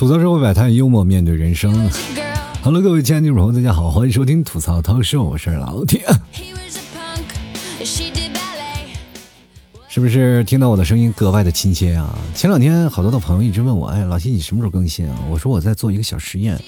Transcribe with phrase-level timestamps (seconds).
[0.00, 1.70] 吐槽社会百态，幽默面对人生。
[2.62, 6.00] Hello，各位亲爱的听众朋友，大家好，欢迎收听吐槽涛秀，我是老铁。
[9.90, 12.18] 是不是听到我的声音格外的亲切啊？
[12.34, 15.14] 前两天好多的朋友一直问我，哎，老七你什么时候更新啊？
[15.30, 16.58] 我说我在做一个小实验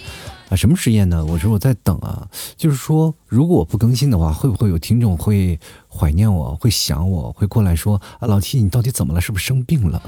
[0.50, 1.24] 啊，什么实验呢？
[1.24, 2.28] 我说我在等啊，
[2.58, 5.58] 就是说如果我不更新的话，会不会有听众会
[5.88, 9.22] 怀念我，会想我，会过来说啊，老七你到底怎么了？
[9.22, 10.02] 是不是生病了？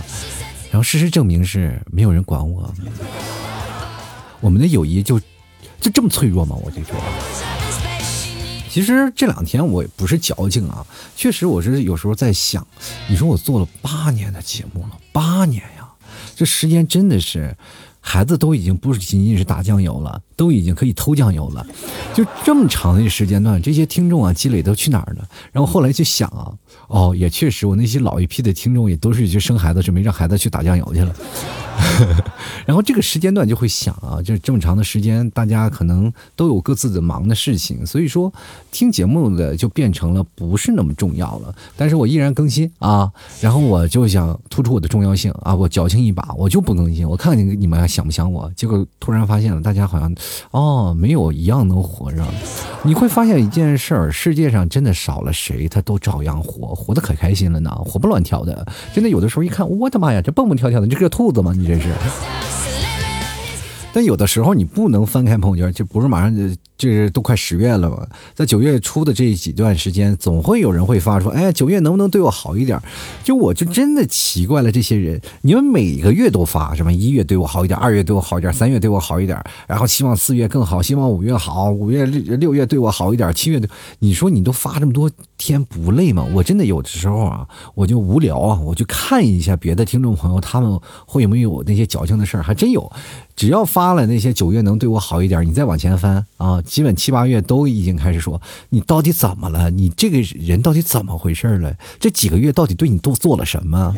[0.75, 2.75] 然后事实证明是没有人管我，
[4.41, 5.21] 我们的友谊就
[5.81, 6.57] 就这么脆弱吗？
[6.65, 6.97] 我就说，
[8.69, 12.67] 其实这两天我也不是矫情啊，确实我是有时候在想，
[13.09, 15.89] 你说我做了八年的节目了，八年呀，
[16.35, 17.57] 这时间真的是。
[18.07, 21.67] 孩子都已经不仅仅是打酱油了，都已经可以偷酱油了。
[22.15, 25.27] 就这么长的时间段，这些听众啊积累都去哪儿了？
[25.53, 26.53] 然后后来就想啊，
[26.89, 31.15] 哦，也确实，我那些老一批的听众也都是去生孩子，准备让孩子去打酱油去了。
[32.65, 38.33] 然后这个时间段就会想啊，就这么长的时间，大家可能都有各自的忙的事情，所以说
[38.71, 41.55] 听节目的就变成了不是那么重要了。
[41.77, 48.51] 但是我依然更新啊，然后我就想突出我的重要性啊，我矫情一把，我就不更新，我看看你们还想不想我。
[48.57, 50.15] 结果突然发现了，大家好像
[50.51, 52.25] 哦，没有一样能活着。
[52.83, 58.67] 你会发现一件事儿，世界上真的少了谁，他都照样活，活得可开心了呢，活蹦乱跳的。
[58.93, 61.53] 真的有的时候一看，我的妈呀，这蹦蹦跳跳的，这个兔子吗？
[61.57, 61.89] 你这是。
[63.95, 66.43] 但有的时候你不能翻开朋友圈，就不是马上就。
[66.77, 72.79] 就是都快十月了嘛，在九月初的这几段时间，总会有人会发出，哎，九月能不能对我好一点？
[73.23, 76.93] 就我就真的奇怪了，这些人，你们每个月都发什么？
[76.93, 83.63] 一月对我好一点，二月对我好一点，三月对我好一点，然后希望四月更好，希望五月好，五月六六月对我好一点，七月，
[84.01, 85.09] 你说你都发这么多
[85.39, 86.27] 天不累吗？
[86.35, 92.43] 我真的有的时候啊，我就无聊啊，我就看一下别的听众朋友，他们会有没有那些矫情的事儿？
[92.43, 92.91] 还真有，
[93.37, 96.63] 只要发了那些九月能对我好一点，你再往前翻啊。
[96.63, 99.69] 基本七八月都已经开始说你到底怎么了？
[99.71, 101.75] 你这个人到底怎么回事了？
[101.99, 103.97] 这几个月到底对你都做了什么？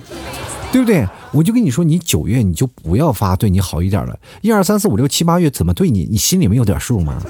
[0.72, 1.06] 对不对？
[1.32, 4.18] 我就跟你说，你九月你就不要发对你好一点了。
[4.40, 6.08] 一二三四五六七八月怎么对你？
[6.10, 7.22] 你心里没有点数吗？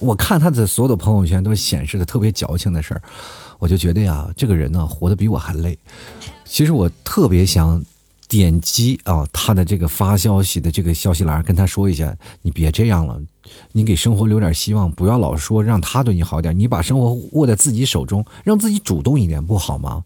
[0.00, 3.02] 我看他的所有的朋友圈都显示的特别矫情的事儿，
[3.60, 5.78] 我就觉得呀，这个人呢活得比我还累。
[6.44, 7.80] 其实我特别想。
[8.28, 13.18] 点击啊，他的这个发消息的这个消息栏，跟他说一下，你别这样了，
[13.72, 20.04] 你给生活留点希望，不要老说让他对你好点，你把生活握在自己手中，让自己主动一点，不好吗？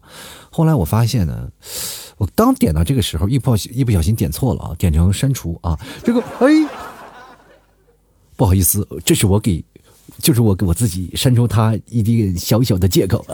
[0.49, 1.49] 后来我发现呢，
[2.17, 6.47] 我当点到这个时候，一不一不小心点错了啊，点成删除啊，这个哎，
[8.37, 9.63] 不好意思，这是我给。
[10.19, 13.25] 就是我给我自己删除他一点小小的借口，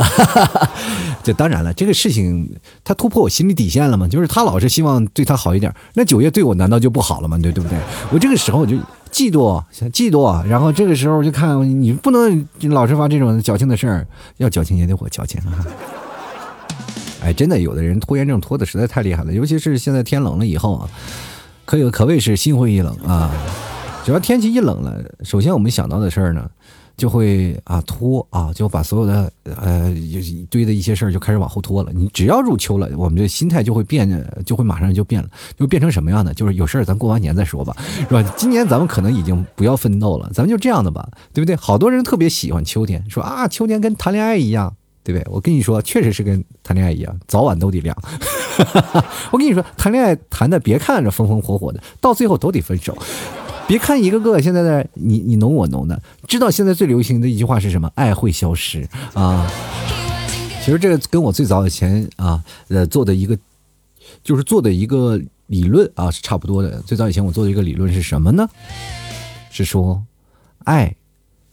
[1.23, 2.49] 这当然了，这个事情
[2.83, 4.07] 他突破我心理底线了嘛？
[4.07, 7.37] 就是他老是希望对他好一点，那九月对我难道就不好了吗？
[7.37, 7.77] 对对不对？
[8.11, 8.75] 我这个时候我就
[9.11, 15.65] 嫉妒，嫉妒，然后这个时候就看你不能老是发这种矫情的事儿，要矫情也得我矫情啊！
[17.21, 20.89] 哎，真的，有的人拖延症拖的实在太厉害了，尤其是现在天冷了以后啊，
[21.65, 23.29] 可有可谓是心灰意冷啊。
[24.09, 26.49] 只要天气一冷了，首先我们想到的事儿呢。
[26.97, 31.93] 就会啊拖啊，就把所有的呃一堆的一些事儿就开始往后拖了。
[31.93, 34.05] 你只要入秋了，我们的心态就会变，
[34.45, 36.33] 就会马上就变了，就变成什么样的？
[36.33, 38.21] 就是有事儿咱过完年再说吧，是吧？
[38.35, 41.55] 今年咱们可能已经不要奋斗了，咱们就这样的吧，对不对？
[41.55, 45.25] 好多人特别喜欢秋天，说啊秋天跟谈恋爱一样，对不对？
[45.31, 47.95] 我跟你说，确实是跟谈恋爱一样，早晚都得凉。
[49.31, 52.97] 我跟你说，谈恋爱谈的别看着风风火火的，到最后都得分手。
[53.69, 57.91] 别看一个个现在在你你侬我侬的，知道现在最流行的一句话是什么？
[57.93, 59.47] 爱会消失啊！
[60.65, 63.37] 其实这个跟我最早以前啊呃做的一个，
[64.23, 66.81] 就是做的一个理论啊是差不多的。
[66.81, 68.49] 最早以前我做的一个理论是什么呢？
[69.51, 70.03] 是说，
[70.63, 70.95] 爱，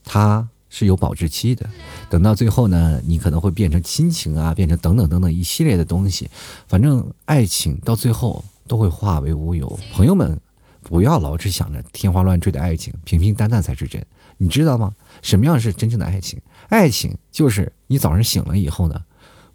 [0.02, 1.69] 它是有保质期的，
[2.08, 6.31] 等到最后呢，你可能会变成亲情啊，变成等等等等一系列的东西。
[6.67, 9.79] 反正爱情到最后都会化为乌有。
[9.93, 10.40] 朋友们。
[10.88, 14.00] 不要老是想着天花乱坠的爱情，平平淡淡才是真。
[14.38, 14.93] 你知道吗？
[15.21, 16.41] 什么样是真正的爱情？
[16.69, 18.94] 爱情就是你早上醒了以后呢，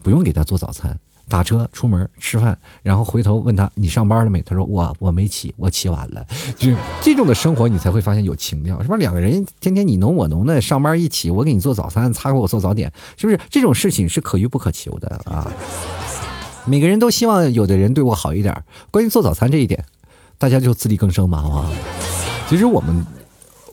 [0.03, 0.99] 不用给他做早餐，
[1.29, 4.41] 打车出门吃饭，然后回头问他你上班了没？
[4.41, 6.27] 他说我我没起，我起晚了。
[6.57, 8.97] 就这种的生活，你才会发现有情调，是吧？
[8.97, 13.39] 两个人天天你侬我侬的上班一起，我给你做早餐，他给我做早点，是不是？
[13.49, 15.49] 这种事情是可遇不可求的啊。
[16.65, 18.53] 每个人都希望有的人对我好一点。
[18.91, 19.85] 关于做早餐这一点。
[20.41, 21.71] 大家就自力更生嘛，好不好？
[22.49, 23.05] 其实我们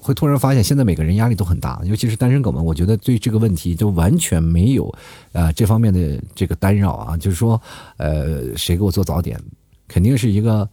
[0.03, 2.63] 会突然发现，现在每个人压力都很大，尤其是单身狗们。
[2.63, 4.95] 我觉得对这个问题就完全没有
[5.33, 7.17] 呃这方面的这个干扰啊。
[7.17, 7.59] 就是说，
[7.97, 9.41] 呃，谁给我做早点，
[9.89, 10.69] 肯定是一个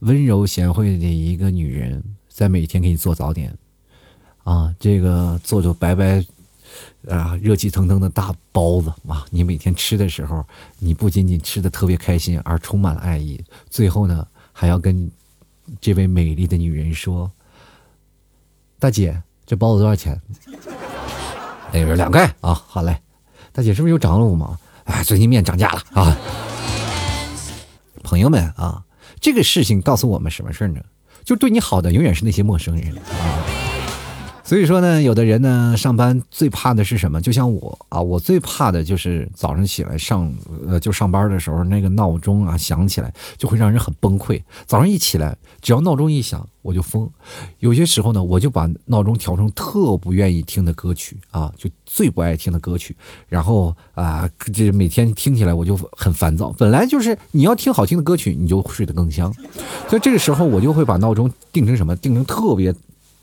[0.00, 3.56] 温柔贤惠的一个女人，在每天给你做早点，
[4.42, 6.20] 啊，这个做做白白
[7.08, 10.44] 啊热气腾腾的大包子啊，你每天吃的时候，
[10.80, 13.40] 你不仅仅吃的特别开心，而充满了爱意。
[13.70, 14.26] 最后呢，
[14.58, 15.10] 还要跟
[15.82, 17.30] 这位美丽的女人说
[18.80, 20.18] ：“大姐，这包子多少钱？”
[21.70, 22.98] 那 边两块啊，好嘞。
[23.52, 24.58] 大姐是不是又涨了五毛？
[24.84, 26.16] 哎，最近面涨价了啊！
[28.02, 28.82] 朋友们啊，
[29.20, 30.80] 这个事情告诉我们什么事呢？
[31.22, 33.55] 就对你好的永远是那些陌生人啊。
[34.46, 37.20] 所以说呢，有的人呢，上班最怕的是什么？
[37.20, 40.32] 就像我啊，我最怕的就是早上起来上
[40.68, 44.40] 呃就上班的时候，那个闹钟啊响起来，就会让人很崩溃。
[44.64, 47.10] 早上一起来，只要闹钟一响，我就疯。
[47.58, 52.96] 有些时候呢，我就把闹钟调成特不愿意听的歌曲啊，就最不爱听的歌曲。
[53.28, 56.54] 然后啊，这每天听起来我就很烦躁。
[56.56, 59.34] 本来就是你要听好听的歌曲，你就睡得更香。
[59.88, 61.96] 所以这个时候，我就会把闹钟定成什么？
[61.96, 62.72] 定成特别。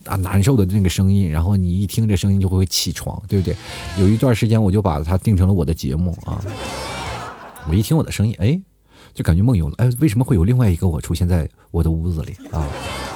[0.05, 3.55] 啊，难受的那个声音，然后你一听这声音就会起床，对不对？
[3.97, 6.41] 有一段时间我就把它定成了我的节目啊。
[7.67, 8.61] 我一听我的声音，哎，
[9.13, 9.75] 就感觉梦游了。
[9.77, 12.67] 哎，为什么会有另外一个我出现在我的屋子里啊？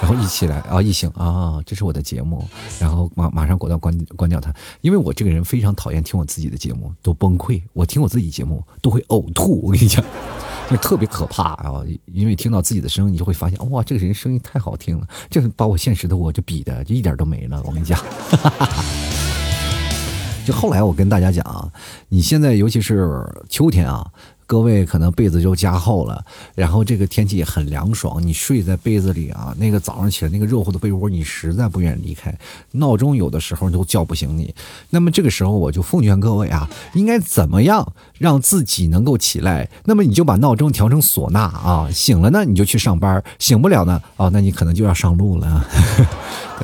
[0.02, 2.48] 然后一起来啊，一醒啊，这是我的节目，
[2.80, 7.62] 然后马马上果断关关掉它，因为我这个人非常讨厌听我自己的节目，都崩溃。
[7.74, 10.04] 我听我自己节目都会呕吐，我跟你讲。
[10.70, 11.82] 就特别可怕啊！
[12.06, 17.62] 因为听到自己的声音，你就会发现，哇，这个人声音太好听了，这把我现实的我就比的就一点都没了。
[17.66, 18.00] 我跟你讲，
[20.46, 21.72] 就后来我跟大家讲啊，
[22.10, 24.12] 你现在尤其是秋天啊。
[24.48, 26.24] 各位可能被子就加厚了，
[26.56, 32.34] 然后这个天气也很凉爽，你睡在被子里啊，那个早上起来那个热乎的被窝，你实在不愿意离开。
[32.72, 34.56] 闹钟有的时候都叫不醒你，
[34.90, 39.70] 那么这个时候我就奉劝各位啊，应该怎么样让自己能够起来？
[39.84, 45.66] 那么你就把闹钟调成唢呐啊，醒了呢你就去上班，醒不了呢啊，那你可能就要上路了。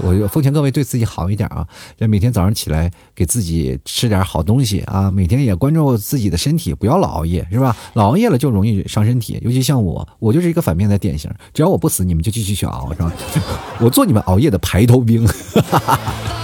[0.01, 1.67] 我就奉劝各位对自己好一点啊，
[1.97, 7.75] 这每天早上起来给自己吃点好东西啊，每天也关注自己的身体，不要老熬夜，是吧？
[7.93, 11.29] 老熬夜了就容易伤身体，尤其像我，我就是一个反面的典型。
[11.53, 13.11] 只要我不死，你们就继续去熬，是吧？
[13.79, 15.27] 我做你们熬夜的排头兵。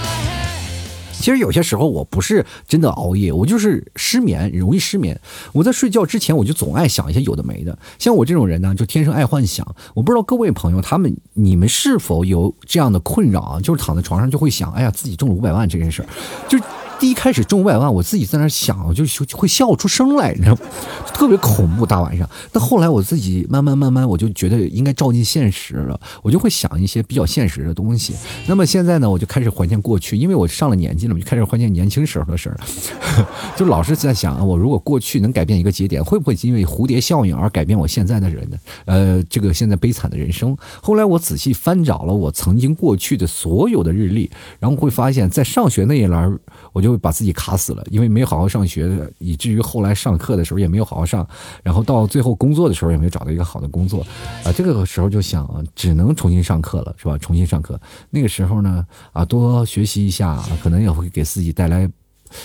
[1.20, 5.20] 其实有些时候我不是真的熬夜，我就是失眠，容易失眠。
[5.52, 7.78] 我在睡觉之前，我就总爱想一些有的没的。
[7.98, 9.66] 像我这种人呢，就天生爱幻想。
[9.94, 13.60] 我不知道各位朋友，他们你们是否有这样的困扰啊？
[13.60, 16.08] 就是躺在床上就会想，哎呀，自己中了五百万这件事儿，
[16.48, 16.58] 就。
[17.00, 19.04] 第一开始中五百万，我自己在那想，我就
[19.34, 20.60] 会笑出声来，你知道吗？
[21.14, 21.86] 特别恐怖。
[21.86, 28.14] 大晚上，但后来我自己慢慢慢慢，我就觉得应该照进现实了，我就会想一些比较现实的东西。
[28.46, 32.60] 那么现在呢，我就开始怀念过去，因为我上了年纪了，我就开始怀念年轻时候的事儿，
[33.56, 38.56] 就老是在想，我如果过去能改变一个节点，会不会因为蝴蝶效应而改变我现在的人呢？
[38.84, 40.56] 呃，这个现在悲惨的人生。
[40.82, 46.38] 后来我仔细翻找了我曾经过去的所有的日历，然后会发现，在上学那一栏，
[46.72, 46.90] 我就。
[47.00, 48.90] 把自己卡死了，因为没有好好上学，
[49.20, 51.26] 以至于后来上课的时候也没有好好上，
[51.62, 54.04] 然后到最后工作的时候也没有找到一个好的工作，
[54.44, 57.16] 啊，这个时候就想只能重新上课了，是吧？
[57.16, 57.80] 重新上课，
[58.10, 61.88] 那个时候呢，啊，多学习一下，可能也会给自己带来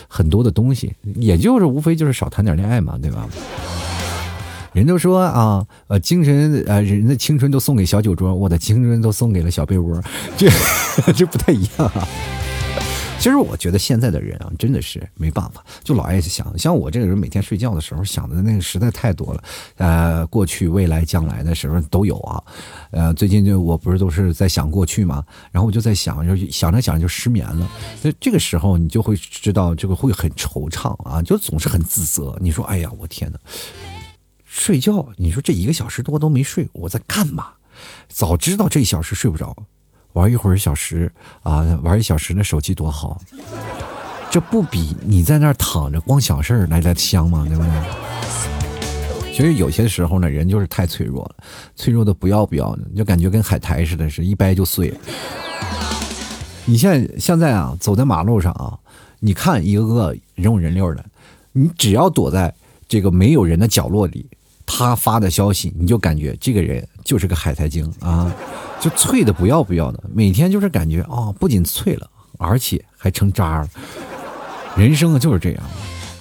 [0.08, 3.28] 很多的东西，也就是无非就是少谈点恋爱嘛，对吧？
[4.72, 10.02] 人都说啊，呃，精神，呃，人的青春都送给小酒桌，我的青春都送给了小被窝，
[10.38, 10.50] 这
[11.12, 12.08] 这不太一样啊。
[13.18, 16.56] 其实我觉得现在的人啊，真的是没办法，就老爱想。
[16.60, 19.44] 像我这个人，每天睡觉的时候想的那个实在太多了，
[19.78, 22.44] 呃，过去、未来、将来的时候都有啊。
[22.92, 27.68] 呃，最近就我不是都是在想过去嘛，然后我就在想，就想着想着就失眠了。
[28.04, 32.38] 那这个时候你就会知道，这个会很惆怅啊，就总是很自责。
[32.40, 33.40] 你说，哎呀，我天哪，
[34.44, 37.54] 睡觉，你说这一个小时多都没睡，我在干嘛？
[38.08, 39.56] 早知道这一小时睡不着。
[40.16, 41.12] 玩一会儿小时
[41.44, 43.22] 啊，玩一小时那手机多好，
[44.32, 47.46] 这不比你在那儿躺着光想事儿来的香吗？
[47.48, 47.72] 对不对？
[49.34, 51.36] 其实有些时候呢，人就是太脆弱了，
[51.76, 54.94] 脆弱的不要不要的，就感觉跟海苔似的，是一掰就碎。
[56.64, 58.80] 你现在现在啊，走在马路上啊，
[59.20, 61.06] 你看一个个人五人六的，
[61.52, 62.54] 你只要躲在
[62.88, 64.26] 这个没有人的角落里。
[64.68, 68.34] 他发的消息，你就感觉这个人就是个海苔精啊，
[68.86, 73.68] 就脆的不要不要的，每天就是感觉啊，不仅脆了，而且还成渣了。
[74.78, 75.64] 人生啊就是这样，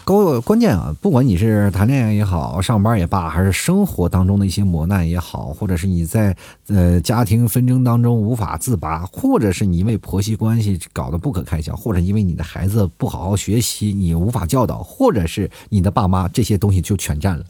[0.02, 6.34] 关关键啊，不管你是谈恋爱也好，上班也罢，还是生活当中的一些磨难也好，或者是你在
[6.68, 17.44] 呃家庭纷争当中无法自拔，或者是你因为婆媳关系搞得不可开交，或者因为你的孩子不好好学习，你无法教导，或者是你的爸妈这些东西就全占了。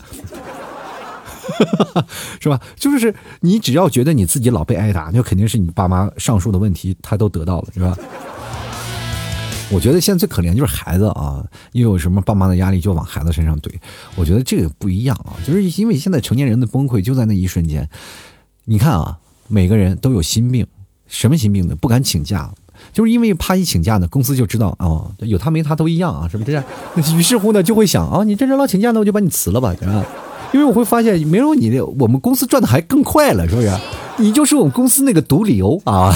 [2.40, 2.60] 是吧？
[2.76, 7.96] 就是你只要觉得你自己老被挨打，那肯定是你爸妈上述的问题他都得到了，是吧？
[9.70, 13.70] 我觉得现在最可怜就是孩子啊，又有什么爸妈的压力就往孩子身上怼。
[14.14, 17.88] 我觉得这个不一样啊，就是因为现在成年人的崩溃就在那一瞬间。
[18.66, 20.66] 你看啊，每个人都有心病，
[21.06, 21.74] 什么心病呢？
[21.74, 22.52] 不敢请假，
[22.92, 26.62] 就是因为怕一请假呢，公司就知道哦，有他没他都一样啊，是不是？
[27.16, 30.04] 于是乎呢，就会想啊，你这人老请假，那我就把你辞了吧，是吧？
[30.54, 33.70] 因为我会发现没有你的，我们公司赚的还更快了，是不是？
[34.18, 36.14] 你就是我们公司那个毒理由啊，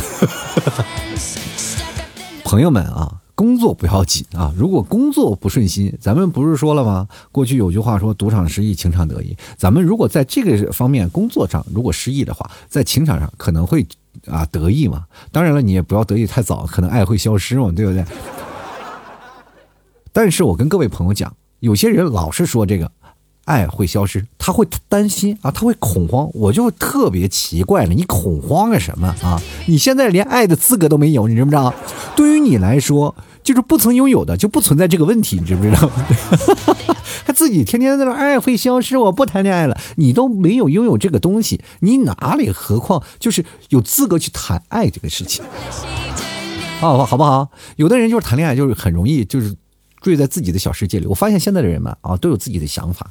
[2.44, 3.16] 朋友们啊。
[3.34, 4.52] 工作不要紧啊！
[4.56, 7.06] 如果工作不顺心，咱们不是说了吗？
[7.30, 9.36] 过去有句话说“赌场失意，情场得意”。
[9.56, 13.86] 咱们如果在这个方面工作上如果失意的话，在情场上可能会
[14.26, 15.04] 啊得意嘛。
[15.30, 18.04] 当然了，你也不要得意太早，可能爱会消失嘛，对不对？
[20.12, 22.90] 但是我跟各位朋友讲，有些人老是说这个。
[23.48, 29.40] 爱会消失，他会担心啊，他会恐慌，我就特别奇怪了，你恐慌个什么啊？
[29.66, 31.72] 你现在连爱的资格都没有，你知不知道？
[32.14, 35.90] 对于你来说，就是不曾拥有的，就不存在这个问题，你知不知道？
[37.24, 45.42] 还自己天天在那爱会消失，我不谈恋爱了，你都没有拥有这个东西，你哪里何况就是有资格去谈爱这个事情？
[46.80, 47.48] 好， 好不好？
[47.76, 49.56] 有的人就是谈恋爱，就是很容易就是。
[50.00, 51.06] 坠在自己的小世界里。
[51.06, 53.10] 我发现现在的人们啊，都有自己的想法。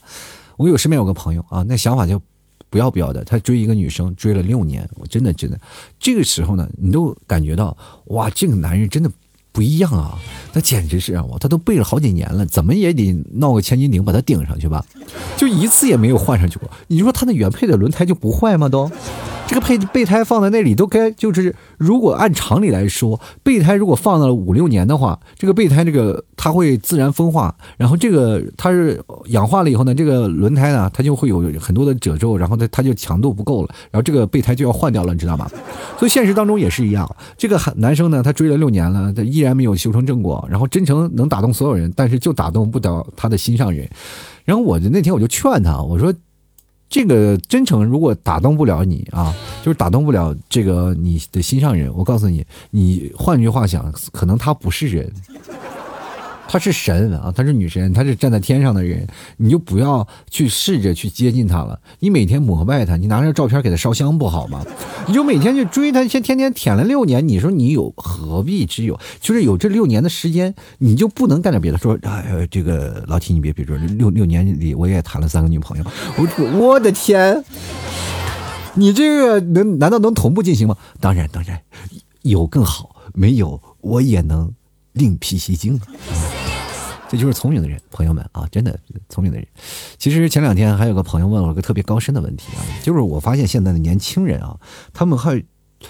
[0.57, 2.21] 我有身边有个朋友啊，那想法就
[2.69, 3.23] 不要不要的。
[3.23, 5.59] 他追一个女生，追了六年，我真的真的，
[5.99, 9.11] 这个时候呢，你都感觉到哇，这个男人真的
[9.51, 10.17] 不一样啊！
[10.53, 14.85] 那简直是让我，他都背了好几年了，怎么也得闹个千斤顶把他顶上去吧？
[15.35, 16.69] 就一次也没有换上去过。
[16.87, 18.69] 你说他的原配的轮胎就不坏吗？
[18.69, 18.91] 都？
[19.47, 35.49] 这个配备胎放在那里都该就是，如果按常理来说，备胎如果放了五六年的话，这个备胎这个它会自然风化，然后这个它是氧化了以后呢，这个轮胎呢它就会有很多的褶皱，然后它它就强度不够了，然后这个备胎就要换掉了，你知道吗？
[35.97, 43.89] 所以现实当中也是一样，这个男生呢他追了六年了，他依然没有修成正果，然后真诚能打动所有人，但是就打动不了他的心上人。
[44.43, 46.13] 然后我那天我就劝他，我说。
[46.89, 51.93] 这个真诚如果打动不了你啊，就是打动不了这个你的心上人。
[51.95, 55.11] 我告诉你，你换句话想，可能他不是人。
[56.47, 59.05] 她是神啊，她是女神，她是站在天上的人，
[59.37, 61.79] 你就不要去试着去接近她了。
[61.99, 64.65] 你每天膜拜她，你拿着照片给她烧香不好吗？
[65.07, 68.99] 你就每天去追她，先天天舔了六年，你说你有何必之有？
[69.19, 71.77] 就是有这六年的时间，你就不能干点别的？
[71.77, 75.83] 说哎，这个老七，你别别说，六六年里我也谈了三个女朋友，
[76.17, 77.43] 我我的天，
[78.75, 80.75] 你这个能难道能同步进行吗？
[80.99, 81.59] 当然当然，
[82.21, 84.53] 有更好，没有我也能。
[84.97, 85.87] 另辟蹊径啊，
[87.09, 88.77] 这就是聪明的人，朋友们啊，真的
[89.07, 89.47] 聪明的人。
[89.97, 94.59] 其实前两天还有个朋友问我个特别高深的问题啊，就是我发现现在的年轻人啊，
[94.93, 95.43] 他们还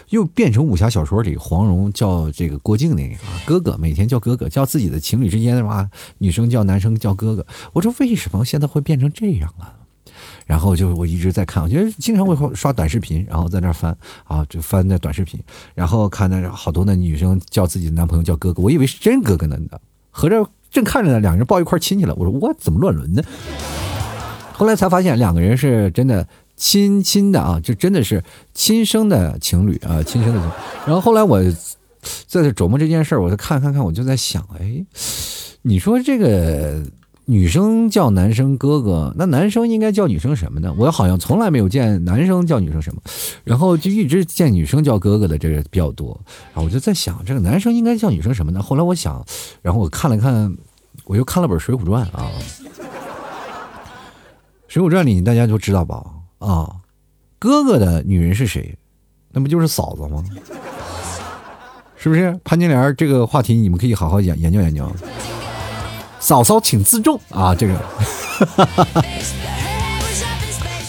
[0.10, 7.48] 又变成武侠小说里黄蓉叫这个郭靖那个啊哥哥，每天叫哥哥，叫自己的情侣之间的话，女生叫男生叫哥哥。
[7.74, 9.87] 我说为什么现在会变成这样啊？
[10.48, 15.38] 然后就我一直在看，我觉得经常会刷短视频，然后在那翻啊，就翻那短视频，
[15.76, 19.58] 然后看那好多的女生叫自己的男朋友叫哥哥，我以为是真哥哥呢，
[20.10, 22.16] 合着正看着呢，两个人抱一块亲去了。
[22.16, 23.22] 我说我怎么乱伦呢？
[24.54, 26.26] 后来才发现两个人是真的
[26.56, 28.24] 亲亲的啊，就真的是
[28.54, 30.50] 亲生的情侣啊，亲生的情。
[30.86, 31.44] 然后后来我
[32.26, 34.86] 在这琢磨这件事儿，我就看看看，我就在想，哎，
[35.64, 36.82] 你说这个。
[37.30, 40.74] 女生叫男生哥哥，那男生应该叫女生什么呢？
[40.78, 43.02] 我好像从来没有见男生叫女生什么，
[43.44, 46.18] 然后就一直见女生叫哥哥的这个比较多。
[46.54, 48.62] 然后我就在想，这个男生应该叫女生什么呢？
[48.62, 49.22] 后来我想，
[49.62, 50.56] 然后我看了看，
[51.04, 52.32] 我又看了本《水浒传》啊，
[54.70, 56.02] 《水浒传》里大家都知道吧？
[56.40, 56.78] 啊，
[57.40, 58.74] 哥哥的女人是谁？
[59.34, 60.24] 那不就是嫂子吗？
[61.98, 62.40] 是不是？
[62.46, 64.90] 潘金莲这个话题，你们可以好好研研究研究。
[66.20, 67.56] 嫂嫂，请自重啊！
[67.56, 67.80] 这个，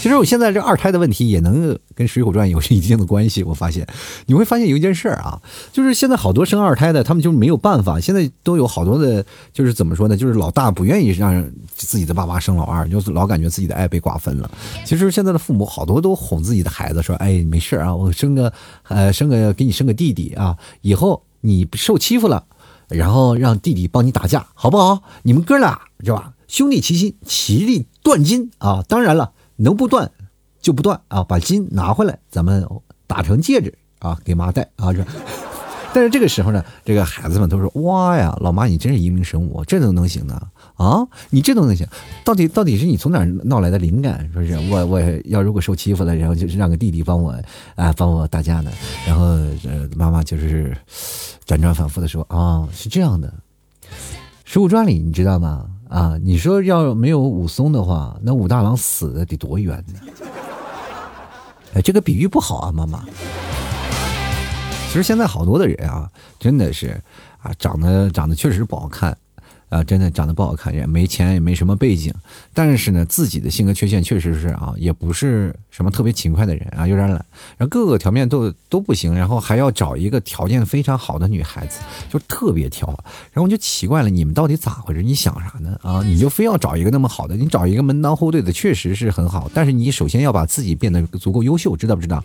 [0.01, 3.43] 其实我现在这二胎的问题也能跟《水浒传》有一定的关系。
[3.43, 3.87] 我发现，
[4.27, 5.41] 你会发现有一件事儿啊，
[5.73, 8.01] 就是现在好多生二胎的，他们就没有办法。
[8.01, 10.17] 现在都有好多的，就是怎么说呢？
[10.17, 11.45] 就是老大不愿意让
[11.75, 14.51] 自己的爸妈生老二，就是老感觉自己的爱被瓜分了。
[14.87, 18.53] 其实现在的父母好多都哄自己的孩子说：“哎，没事啊，我生个
[18.89, 22.45] 呃，生个给你生个弟弟啊，以后你受欺负了。”
[22.89, 25.03] 然后让弟弟帮你打架，好不好？
[25.23, 26.35] 你们哥俩是吧？
[26.47, 28.83] 兄弟齐心，其利断金啊！
[28.89, 30.11] 当然了，能不断
[30.63, 31.23] 就不断啊！
[31.23, 32.67] 把金拿回来，咱们
[33.07, 34.93] 打成戒指啊，给妈戴啊！
[34.93, 35.05] 这
[35.93, 40.41] 但是这个时候呢，这个孩子们都说：“哇呀，老妈你真是英明神武，这怎么能行呢
[40.79, 41.07] 啊！
[41.31, 41.87] 你这都能行，
[42.25, 44.31] 到底到底是你从哪闹来的灵感？
[44.33, 47.35] 说是我我要如果受欺负了，然后就是让个弟弟帮我
[47.75, 48.71] 啊帮我打架呢？
[49.05, 49.25] 然后
[49.65, 50.75] 呃妈妈就是
[51.45, 53.29] 辗转反复的说啊是这样的，
[54.45, 55.67] 《水浒传》里你知道吗？
[55.89, 60.01] 啊你说要没有武松的话，那武大郎死的得多冤呢？
[61.75, 63.05] 哎，这个比喻不好啊，妈妈。”
[64.89, 66.09] 其实现在好多的人啊，
[66.39, 66.99] 真的是
[67.43, 69.17] 啊，长得长得确实不好看。
[69.69, 72.13] 啊，真的长得不好看，也没钱，也没什么背景，
[72.55, 77.25] 但是呢，自己的性格缺陷确实是啊，也不是什么特别勤快的人啊，有点懒，
[77.57, 82.89] 然后各个条面都都不行，然后还要找一个条件非常好的女孩子，就特别挑，
[83.33, 85.03] 然后我就奇怪了，你们到底咋回事？
[85.03, 85.79] 你想啥呢？
[85.83, 87.37] 啊，你就非要找一个那么好的？
[87.37, 92.25] 你找一个门当户对的，确实是很好，但是你首先要把自己变得足够优秀，知道不知道？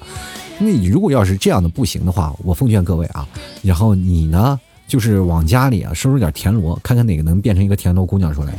[0.59, 3.27] 那你如果要是这样的不行的话，我奉劝各位啊，
[3.61, 4.59] 然后你呢？
[4.87, 8.53] 就是往家里啊收拾点田螺，看看哪个能变成一个田螺姑娘出来。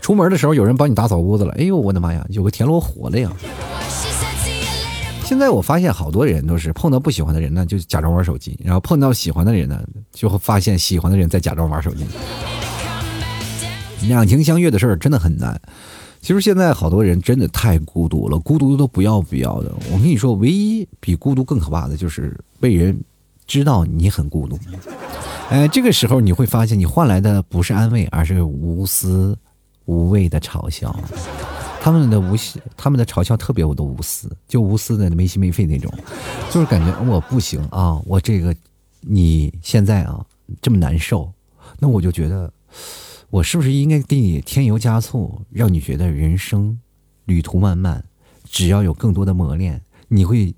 [0.00, 3.30] 出门的时候有人帮你打扫屋子了，哎呦我的妈呀，有个田螺活了呀！
[5.24, 9.82] 现在我发现好多人都是碰到不喜欢的人呢，就假装玩手机，然后碰到喜欢的人呢，
[10.12, 12.06] 就会发现喜欢的人在假装玩手机。
[14.06, 15.60] 两情相悦的事儿真的很难。
[16.22, 19.70] 其实现在好多人真的太孤独了，孤独都不要不要的。
[19.92, 22.98] 我跟你说，唯一比孤独更可怕的就是被人。
[23.48, 24.58] 知道你很孤独，
[25.48, 29.36] 哎，这个时候你会发现，你换来的不是安慰，而是无私
[29.86, 30.94] 无畏的嘲笑。
[31.80, 35.90] 他们的无私，他们的嘲笑特别我的无私，就无私的没心没肺那种，
[36.50, 38.54] 就是感觉我不行啊，我这个
[39.00, 40.22] 你现在啊
[40.60, 41.32] 这么难受，
[41.78, 42.52] 那我就觉得
[43.30, 46.78] 我是不是应该给你添油加醋，让你觉得人生
[47.24, 48.04] 旅途漫漫，
[48.44, 50.54] 只要有更多的磨练，你会。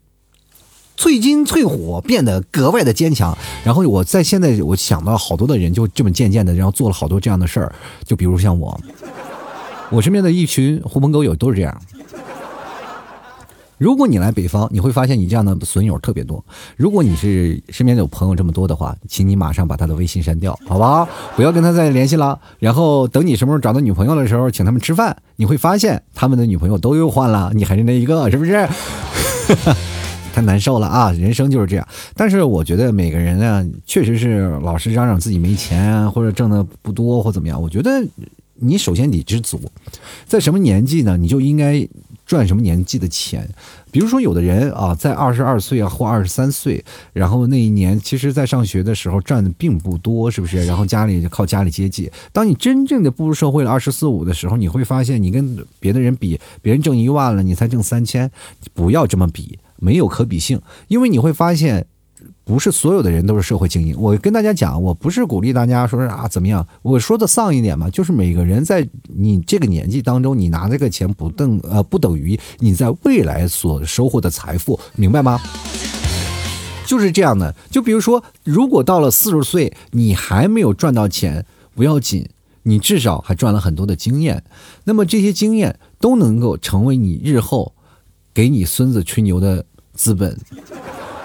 [1.00, 3.34] 淬金淬火，变得格外的坚强。
[3.64, 7.74] 然后我在现在，我想到好多的人就这么渐渐的，然后做了好多这样的事儿。
[8.04, 8.78] 就比如像我，
[9.90, 11.80] 我身边的一群狐朋狗友都是这样。
[13.78, 16.44] 如果你来北方，你会发现你这样的损友特别多。
[16.76, 21.08] 如果你是身边有朋友这么多的话，请你马上把他的微信删掉，好吧？
[21.34, 22.38] 不要跟他再联系了。
[22.58, 28.68] 然后等你什么时候找到女朋友的时候，请他们吃饭，你会发现他们的女朋友都又换了，你还是那一个，是不是？
[30.32, 31.12] 太难受了啊！
[31.12, 31.86] 人生就是这样。
[32.14, 37.60] 但是我觉得每个人呢，确实是老是嚷嚷自己没钱或者挣的不多或怎么样。
[37.60, 37.90] 我觉得
[38.54, 39.60] 你首先得知足，
[40.26, 41.86] 在什么年纪呢，你就应该
[42.26, 43.48] 赚什么年纪的钱。
[43.90, 50.64] 比如说，有的人啊，在二十二岁啊或二十三岁，然后那一年其实，在上学的时候赚的并不多，是不是？
[50.64, 52.08] 然后家里就靠家里接济。
[52.32, 58.30] 当你真正的步入社会了，二十四五的时候，你会发现，你跟别的人比，别人挣一万了，你才挣三千，
[58.72, 59.58] 不要这么比。
[59.80, 61.86] 没有可比性，因为你会发现，
[62.44, 63.98] 不是所有的人都是社会精英。
[63.98, 75.40] 我跟大家讲，我不是鼓励大家说是啊怎么样，我说的丧一点嘛，就是每个人在你这个年纪当中，你拿这个钱不等呃不等于你在未来所收获的财富，明白吗？
[76.86, 77.54] 就是这样的。
[77.70, 82.28] 就比如说，如果到了四十岁，你还没有赚到钱，不要紧，
[82.64, 84.42] 你至少还赚了很多的经验。
[84.84, 87.74] 那么这些经验都能够成为你日后。
[88.32, 89.66] 给你孙子吹牛的
[90.00, 90.34] 资本，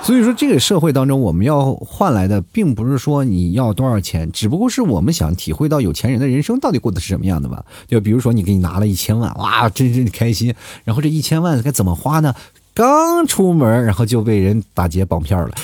[0.03, 7.63] 所以说这个社会当中，我们要换来的，并不是说你要多少钱，只不过是我们想体会到有钱人的人生到底过的是什么样的吧。
[7.87, 10.53] 就比如说，你给你拿了一千万，哇，真真开心。
[10.83, 12.35] 然后这一千万该怎么花呢？
[12.73, 15.55] 刚出门，然后就被人打劫绑票了。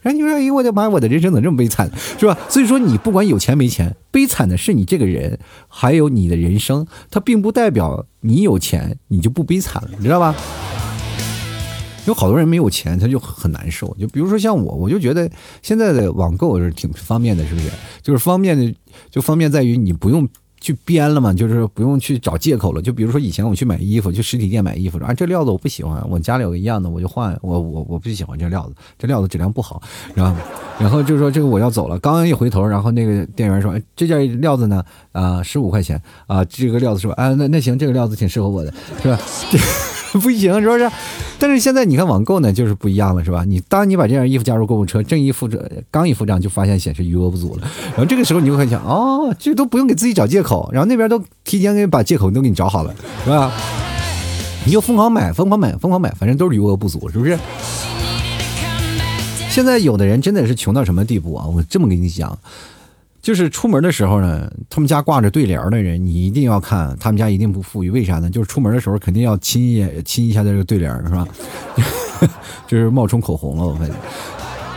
[0.00, 6.86] 然 后你说：“哎，我的妈，我的人生怎么这么悲惨，是吧？”所以说，你不管有钱没钱，悲惨的是你这个人，还有你的人生。
[7.10, 10.34] 它并不代表你有钱你就不悲惨了，你知道吧？
[12.06, 13.94] 有好多人没有钱，他就很难受。
[13.98, 15.30] 就比如说像我，我就觉得
[15.62, 17.70] 现在的网购是挺方便的，是不是？
[18.02, 18.74] 就是方便的，
[19.10, 20.28] 就方便在于你不用。
[20.62, 22.80] 去编了嘛，就是不用去找借口了。
[22.80, 27.36] 就比如说以前我去买衣服，去实体店买衣服，啊，这料子我不喜欢，我家里有个一样的，我就换。
[27.42, 29.82] 我我我不喜欢这料子，这料子质量不好，
[30.14, 30.40] 然后
[30.78, 31.98] 然后就说这个我要走了。
[31.98, 39.18] 刚一回头，然后那个店员说，哎这件料子呢，啊，十五块钱啊，这个料子是吧，啊，那那行，这个料子挺适合我的，是吧？
[40.22, 40.88] 不行，是不是？
[41.42, 43.42] 但是现在你看网购呢，就是不一样了，是吧？
[43.44, 47.68] 你当你把这件衣服加入购物车，正一付着，刚一付账就发现显示余额不足了。
[47.88, 53.50] 然后这个时候你就会想，哦，这都不用给自己找借口，然后那边都提前给把借口都给你找好了，是吧？
[54.64, 57.36] 你就疯狂买，疯狂买，疯狂买，反正都是余额不足，是不是？
[59.50, 61.44] 现在有的人真的是穷到什么地步啊？
[61.44, 62.38] 我这么跟你讲。
[63.22, 67.90] 就是出门的时候呢，他们家挂着对联的人，你一定要看，他们家一定不富裕。
[67.90, 68.28] 为啥呢？
[68.28, 71.26] 就是出门的时候肯定要亲一亲一下这个对联，是吧？
[72.66, 73.94] 就是冒充口红了，我感觉。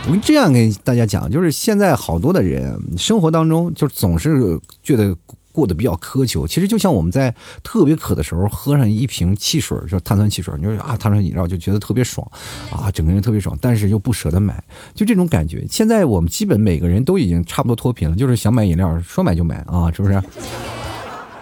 [0.08, 5.14] 我这样跟大家讲，就是现在好多的人生活当中就总是觉得。
[5.56, 12.30] 过得比较苛求，其实就像我们在特别渴的时候喝上一瓶汽水，就碳酸汽水，你说啊，碳酸饮料就觉得特别爽
[12.70, 14.62] 啊，整个人特别爽，但是又不舍得买，
[14.94, 15.64] 就这种感觉。
[15.70, 20.22] 现在我们基本每个人都已经差不多脱贫了，就是想买饮料，说买就买啊，是不是？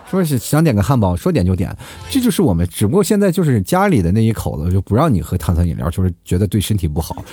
[0.09, 1.77] 说是想点个汉堡，说点就点，
[2.09, 2.64] 这就是我们。
[2.70, 7.24] 只不过现在就是家里的那一口子就不让你喝碳酸饮料，就是觉得对身体不好。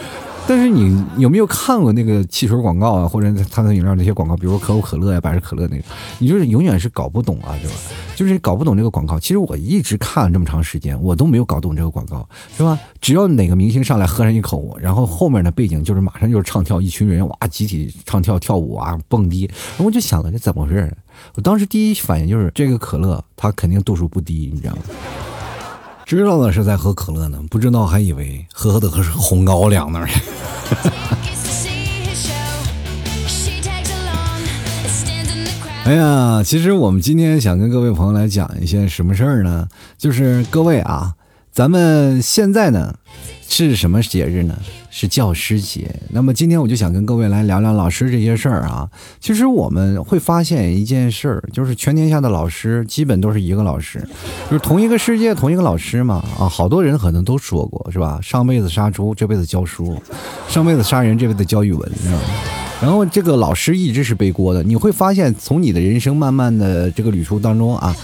[0.53, 5.83] 但是你有没有看过那个汽水广告啊，或者碳酸饮料那些广告，比如可口可乐呀、百事可乐那个，
[6.19, 7.75] 你就是永远是搞不懂啊，对吧？
[8.17, 9.17] 就是搞不懂这个广告。
[9.17, 12.77] 其实我一直看了这么长时间，我都没有搞懂这个广告，是吧？
[12.99, 20.93] 只要哪个明星上来喝上一口，然后后面的背景就是马上就是唱跳，一群人哇集体唱跳跳舞啊蹦迪，我就想了这怎么回事？
[21.35, 24.81] 我当时第一反应就是这个可乐它肯定度数不低，你知道吗？
[26.17, 30.05] 知道的是在喝可乐呢，不知道还以为喝的可是红高粱呢。
[35.85, 39.67] 哎呀，其实我们今天想跟各位朋友来讲一些什么事儿呢？
[39.97, 41.15] 就是各位啊，
[41.51, 42.95] 咱们现在呢。
[43.51, 44.57] 是什么节日呢？
[44.89, 45.93] 是教师节。
[46.09, 48.89] 那么今天我就想跟各位来聊聊老师这些事儿啊。
[49.19, 53.99] 其实我们会发现一件事儿，就是全天下的老师基本都是一个老师，
[54.49, 56.23] 就是同一个世界同一个老师嘛。
[56.39, 58.19] 啊，好多人可能都说过是吧？
[58.21, 59.95] 上辈子杀猪，这辈子教书；
[60.47, 62.21] 上辈子杀人，这辈子教语文，知道吗？
[62.81, 64.63] 然后这个老师一直是背锅的。
[64.63, 67.95] 你会发现，从你的人生慢慢的这个旅途当中啊。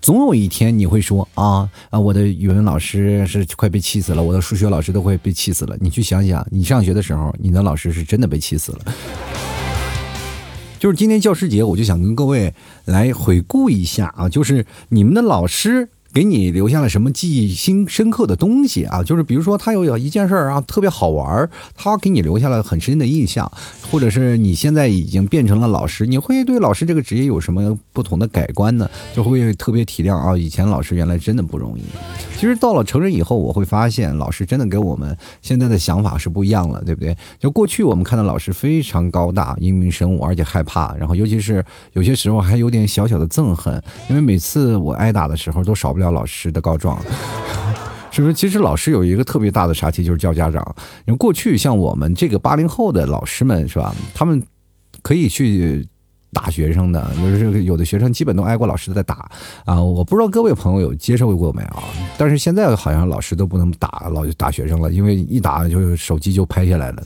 [0.00, 5.76] 总有一天你会说啊啊，我的语文老师是快被气死了，我的数学老师都快被气死了。
[5.80, 8.78] 你去想想，你上学的时候，你的老师是真的被气死了。
[10.78, 12.52] 就是今天教师节，我就想跟各位
[12.86, 15.88] 来回顾一下啊，就是你们的老师。
[16.12, 19.00] 给你留下了什么记忆新深刻的东西啊？
[19.00, 23.50] 就是比如说他有有一件事儿啊，特别好玩儿，他给你留下了很深的印象，
[23.92, 28.90] 或者是你现在已经变成了老师，你会对老师这个职业有什么不同的改观呢？
[29.14, 31.82] 就会特别体谅啊，以前老师原来真的不容易。
[32.34, 37.16] 其实到了成人以后，我会发现老师真的跟我们现在的想法是不一样了，对不对？
[37.38, 45.99] 就过去我们看到老师非常高大、英明神武，而且害怕，然后尤其是有些时候还有点小小的憎恨，因为每次我挨打的时候都少不。
[46.00, 46.98] 不了老师的告状，
[48.10, 48.32] 是不是？
[48.32, 50.64] 其实老师有一个特别大的杀题，就是叫家长。
[51.06, 53.94] 因为过去像我们这个八零后的老师们，是吧？
[54.14, 54.42] 他们
[55.02, 55.86] 可以去
[56.32, 59.30] 打学生的，就是有的学生基本都挨过老师的打
[59.64, 59.82] 啊。
[59.82, 61.82] 我不知道各位朋友有接受过没有？
[62.16, 67.02] 但是现在好像老师都不能打老打学生了，因为一打就手机就拍下来了。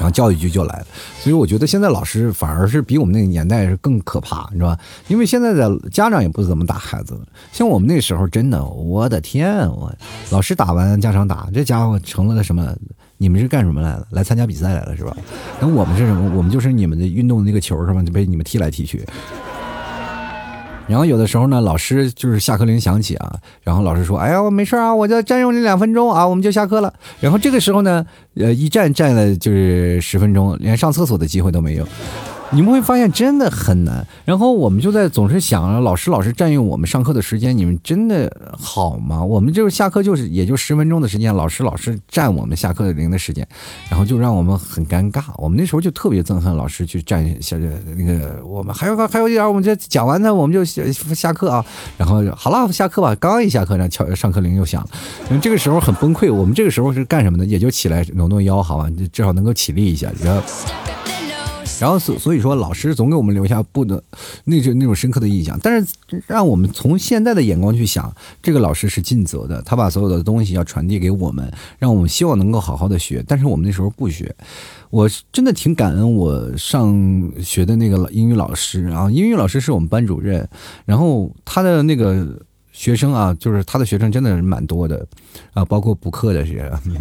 [0.00, 0.86] 然后教育局就来了，
[1.18, 4.80] 所以我觉得现在老师反而是比我们那个年代是更可怕，你知道吧？
[5.08, 7.20] 因为现在的家长也不怎么打孩子，
[7.52, 9.94] 像我们那时候真的，我的天，我
[10.30, 12.74] 老师打完家长打，这家伙成了个什么？
[13.18, 14.06] 你们是干什么来了？
[14.12, 15.14] 来参加比赛来了是吧？
[15.60, 16.34] 那我们是什么？
[16.34, 18.02] 我们就是你们的运动那个球是吧？
[18.02, 19.06] 就被你们踢来踢去。
[20.90, 31.86] 然后有的时候呢，老师就是下课铃响起啊，然后老师说：“哎呀，我没事啊，我就占用你两分钟啊，我们就下课了。”然后这个时候呢，呃，一站站了就是十分钟，连上厕所的机会都没有。
[32.52, 39.22] 你们会发现真的很难，然后我们就在总是想，老师老师占用我们上课的时间，你们真的好吗？
[39.22, 43.46] 我们就是下课就是也就十分钟的时间，老师老师占我们下课的铃的时间，
[43.88, 45.22] 然后就让我们很尴尬。
[45.36, 47.56] 我们那时候就特别憎恨老师去占下
[47.96, 51.64] 那个我们还有还有一点，我们就讲完呢，我们就下课啊，
[51.96, 56.32] 然后好了下课吧，刚一下课呢，敲上课铃又响了，这个时候很崩溃。
[56.32, 57.46] 我们这个时候是干什么呢？
[57.46, 60.42] 也就起来挪挪腰，好吧，至少能够起立一下，然后。
[61.80, 64.00] 然后所所以说，老师总给我们留下不能
[64.44, 65.58] 那种那种深刻的印象。
[65.62, 73.24] 但是让我们从现在的眼光去想，这个老师是尽责的，他把所有的东西要传递给我们，让我们希望能够好好的学。
[73.26, 74.34] 但是我们那时候不学，
[74.90, 80.46] 我真的挺感恩我上学的那个英语老师啊，英语老师是我们班主任，
[80.84, 82.26] 然后他的那个
[82.72, 85.06] 学生啊，就是他的学生真的是蛮多的
[85.54, 86.94] 啊，包括补课的学生。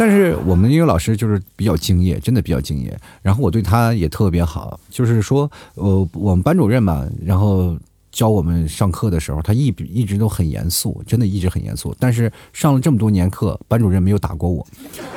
[0.00, 2.98] 但是我们英语老师就是比较敬业，真的比较敬业。
[3.20, 7.76] 然后我对他也特别好，就是说，呃，我们班主任嘛，然后
[8.10, 11.94] 教我们上课的时候，他一一直都很严肃，真的一直很严肃。
[11.98, 14.66] 但是上了这么多年课，班主任没有打过我，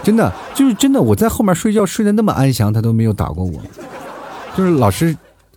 [0.03, 1.01] 真的就是真的。
[1.01, 3.61] 我在后面睡觉睡得那么安详，他都没有打过我。
[4.57, 5.15] 就是老师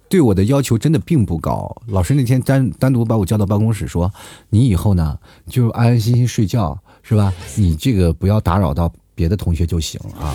[0.08, 1.76] 对我的要求真的并不高。
[1.88, 4.08] 老师那天单单独把我叫到办公室说
[4.50, 7.32] ：“你以后呢，就安安心心睡觉，是吧？
[7.56, 10.32] 你这个不要打扰到。”别的同学就行啊！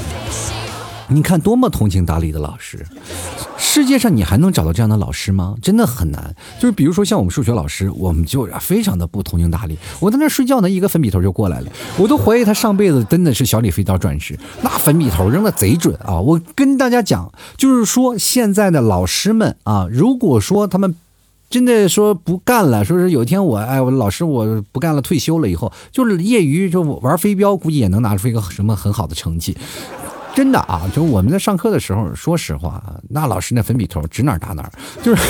[1.07, 2.85] 你看多么通情达理的老师，
[3.57, 5.55] 世界上你还能找到这样的老师吗？
[5.61, 6.33] 真的很难。
[6.57, 9.77] 就是比如说像我们数学老师，我们就非常的不通情达理。
[9.99, 16.19] 我在那睡觉呢，一个粉笔头就过来了，我都怀疑他上辈子真的是小李飞刀转世，那粉笔头扔的贼准啊！
[16.19, 20.95] 我跟大家讲，就是说现在的老师们啊，如果说他们。
[21.51, 29.55] 真的说不干了，说是有一天我哎，我老师我不干了，退休了以后，就是业余就玩飞镖，估计也能拿出一个什么很好的成绩。
[30.33, 34.71] 真的啊，就我们在上课的时候，说实话，那老师那粉笔头指哪打哪，
[35.03, 35.21] 就是。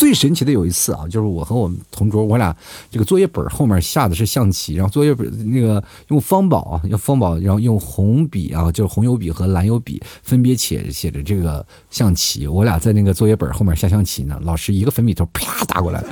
[0.00, 2.56] 最神奇的有一次啊，就是我和我们同桌，我俩
[2.90, 12.46] 这个作业本后面下的是象棋，然后作业本那个用方宝啊，用方宝，然后用红笔啊，就是红油笔和蓝油笔分别写写着这个象棋。
[12.46, 16.08] 我俩在那个作业本后面下象棋呢，老师一个粉笔头啪打过来了，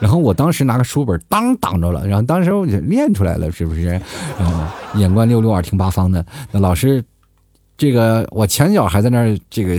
[0.00, 3.84] 然后我当时拿个书本当挡着了，然后当时我就练出来了，是不是？
[4.36, 6.26] 然后，眼观六六，耳听八方的。
[6.50, 7.04] 那老师，
[7.76, 9.78] 这个我前脚还在那儿这个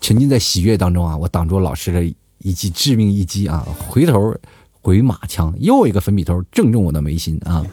[0.00, 2.14] 沉浸在喜悦当中啊，我挡住老师的。
[2.44, 3.66] 一击致命一击啊！
[3.88, 4.36] 回头
[4.82, 7.64] 回马枪，又一个粉笔头正中我的眉心啊！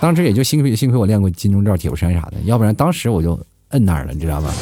[0.00, 4.52] 当时也就幸亏幸亏我练过金钟罩铁布衫啥的，要不然当时我就摁那儿了，你知道吧？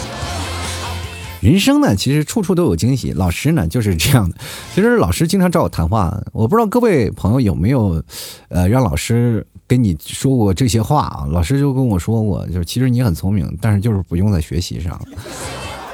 [1.41, 3.13] 人生呢，其实处处都有惊喜。
[3.13, 4.37] 老师呢就是这样的，
[4.75, 8.05] 其实老师经常找我谈话，我不知道各位朋友有没有，
[8.49, 11.27] 呃，让老师跟你说过这些话啊？
[11.31, 15.01] 老师就跟我说过，就是其实你很聪明，但是就是不用在学习上。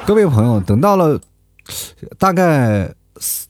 [0.05, 1.21] 各位朋友，等到了
[2.19, 2.93] 大概。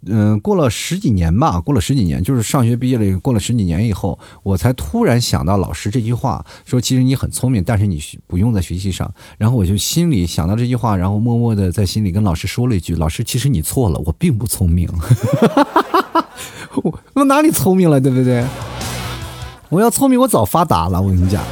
[0.06, 9.12] 嗯，过了十几年吧，过了十几年，就是上学毕业了，过了十几年以后，我才突然想到老师这句话，说其实你很聪明，但是你不用在学习上。
[9.38, 14.88] 然后我就心里想到这句话，然后默默的在心里跟老师说了一句：“老师，其实你错了，我并不聪明。
[16.82, 18.44] ”我我哪里聪明了，对不对？
[19.70, 21.00] 我要聪明，我早发达了。
[21.00, 21.42] 我跟你讲。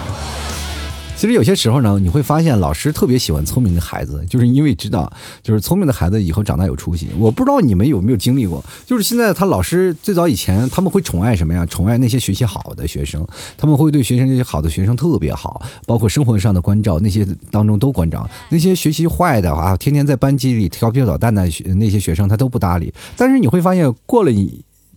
[1.23, 5.09] 其实有些时候呢，你会发现老师特别喜欢聪明的孩子，就是因为知道，
[5.41, 7.11] 就是聪明的孩子以后长大有出息。
[7.17, 11.65] 我不知道你们有没有经历过，就是现在他老师最早以前他们会宠爱什么呀？
[11.67, 13.25] 宠爱那些学习好的学生，
[13.57, 18.29] 他们会对学生这些好的学生特别好，包括生活上的关照，那些当中都关照。
[18.49, 22.93] 那些学习坏的啊，天天在班级里调皮捣蛋的学那些学生，他都不搭理。
[23.17, 24.33] 但是你会发现，过了。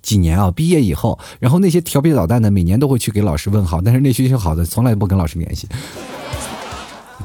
[0.01, 5.67] 几年啊，毕业以后，然后那些调皮捣蛋的，每年都会去给老师问好，但是那学习好的，从来不跟老师联系。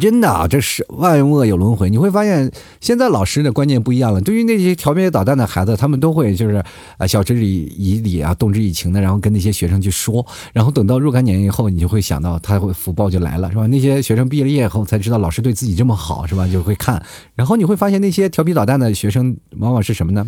[0.00, 1.90] 真的啊，这是万恶有轮回。
[1.90, 4.20] 你会发现，现在老师的观念不一样了。
[4.20, 6.64] 对于那些调皮捣蛋的孩子，他们都会就是
[6.96, 10.26] 啊，晓之以理啊，动之以情的，然后跟那些学生去说。
[10.52, 13.66] 然后等到若干年以后，你就会想到，他会福报就来了，是吧？
[13.66, 16.48] 那些学生毕了业以后才知道老师对自己这么好，是吧？
[16.48, 17.00] 就会看。
[17.34, 20.26] 然后你会发现，那些调皮捣蛋的学生，往往是什么呢？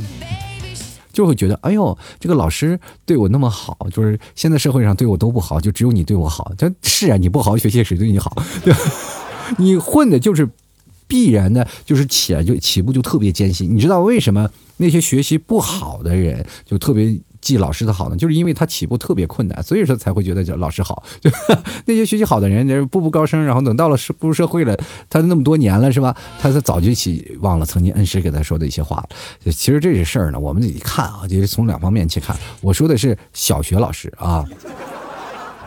[1.13, 6.53] 就会觉得，哎呦，这个老师对我那么好，就是现在社会上对我都不好，就只有你对我好。
[6.57, 8.35] 他是啊，你不好好学习，谁对你好？
[8.65, 8.75] 对？
[9.59, 10.49] 你混的就是
[11.07, 13.75] 必然的，就是起来就起步就特别艰辛。
[13.75, 17.19] 你知道为什么那些学习不好的人就特别？
[17.43, 21.03] 记老师的好呢，就是因为他起步特别困难，所以说才会觉得叫老师好。
[21.21, 21.29] 就
[21.87, 24.79] 那些学习好的人，步步高升，然后等到了步入社会了，
[25.11, 26.17] 他那么多年了，是吧？
[26.41, 29.51] 他他早就起忘了曾经恩师给他说的一些话了。
[29.51, 32.37] 其实这些事儿呢，我们得看啊，就是从两方面去看。
[32.61, 34.45] 我说的是小学老师啊。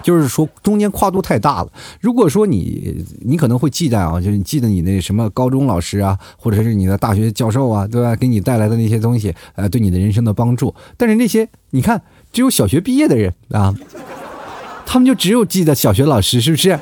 [0.06, 1.72] 就是说，中间跨度太大了。
[2.00, 8.16] 如果说你，你可能会记得啊，就是你记得你那什么高中老师啊，或者是你的大学教授啊，对吧？
[8.16, 10.72] 给你带来的那些东西，呃，对你的人生的帮助。
[10.96, 12.00] 但是那些，你看，
[12.32, 13.74] 只有小学毕业的人啊，
[14.86, 16.80] 他们就只有记得小学老师，是不是？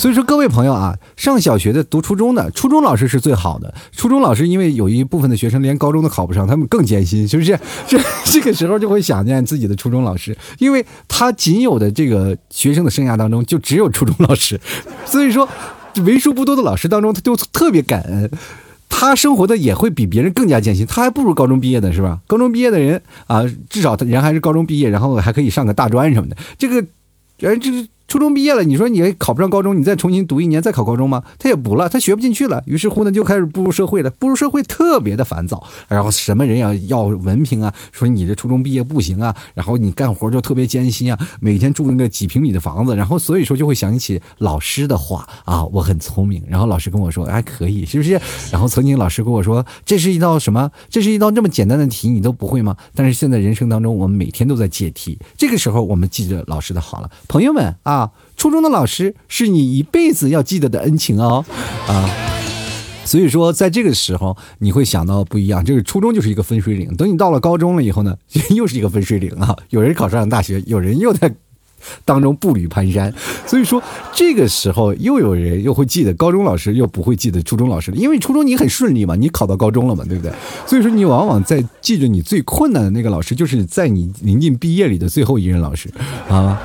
[0.00, 3.74] 所以说，各位朋友啊，上小学的、读初中的，初中老师是最好的。
[3.92, 7.60] 初中老师因为有一部分的学生连高中都考不上，他们更艰辛，是不是？
[7.86, 14.58] 这这个时候就会想念自己的初中老师，因为他仅有的这个学生的生涯当中就只有初中老师。
[15.04, 15.46] 所以说，
[16.06, 18.30] 为数不多的老师当中，他就特别感恩，
[18.88, 22.20] 他生活的也会比别人更加艰辛，他还不如高中毕业的是吧？
[22.26, 26.82] 高中毕业的人啊，至少人还是高中毕业，然后还可以上个大专什么的，这个
[27.36, 27.86] 人这个。
[28.10, 31.22] 初中毕业了，你说你考不上高中，你再重新读一年再考高中吗？
[31.38, 32.60] 他也不了，他学不进去了。
[32.66, 34.10] 于是乎呢，就开始步入社会了。
[34.10, 37.72] 步入社会特别的烦躁，然后什么人要要文凭啊？
[37.92, 39.32] 说你这初中毕业不行啊？
[39.54, 42.96] 然后你干活就特别艰辛啊，每天住那个几平米的房子。
[42.96, 46.42] 然后所以说就会想起老师的话啊，我很聪明。
[46.48, 48.20] 然后老师跟我说还可以，是不是？
[48.50, 50.68] 然后曾经老师跟我说，这是一道什么？
[50.88, 52.76] 这是一道这么简单的题，你都不会吗？
[52.92, 55.16] 但是现在人生当中，我们每天都在解题。
[55.36, 57.99] 这个时候我们记着老师的好了，朋友们啊。
[58.00, 61.44] 啊初中的老师是你一辈子要记得的恩情哦，
[61.86, 62.08] 啊，
[63.04, 66.96] 所以说在这个时候你会想到不一样，这个初中就是一个分水岭。
[66.96, 68.16] 等你到了高中了以后呢，
[68.56, 69.54] 又是一个分水岭啊。
[69.68, 71.34] 有人考上了大学，有人又在
[72.06, 73.12] 当中步履蹒跚。
[73.46, 73.82] 所以说，
[74.14, 80.32] 这个时候又有人又会记得高中老师，又不会记得初中老师，因为初中你很顺利嘛，你考到高中了嘛，对不对？
[80.66, 85.90] 所以说，你往往在记着你最困难的那个老师，就是在你临近毕业里的最后一任老师
[86.28, 86.58] 啊。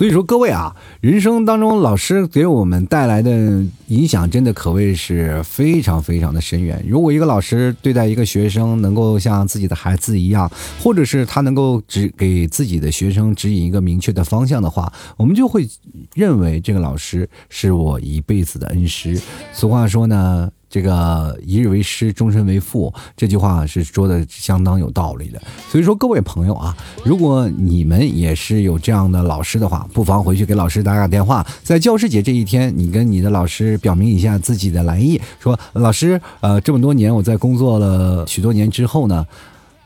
[0.00, 6.82] 所以说，各位啊，人生当中老师给我们带来的影响，真的可谓是非常非常的深远。
[6.88, 10.50] 如果一个老师对待一个学生，能够像自己的孩子一样，
[10.82, 15.68] 或者是他能够指给自己的学生指引一个明确的方向的话，我们就会
[16.14, 19.20] 认为这个老师是我一辈子的恩师。
[19.52, 20.50] 俗话说呢。
[20.70, 25.42] 这个一日为师，终身为父，这句话是说的相当有道理的。
[25.68, 39.26] 所以说，各位朋友啊，如果你们也是有这样的老师的话，不妨回去给老师打打电话，在教师节这一天，你跟你的老师表明一下自己的来意，说老师，呃，这么多年我在工作了许多年之后呢，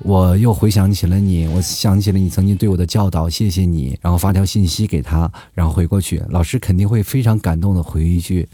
[0.00, 8.46] 我又回想起了你，我想起了你曾经对我的教导，谢谢你，然后发条信息给他，然后回过去，老师肯定会非常感动的回一句，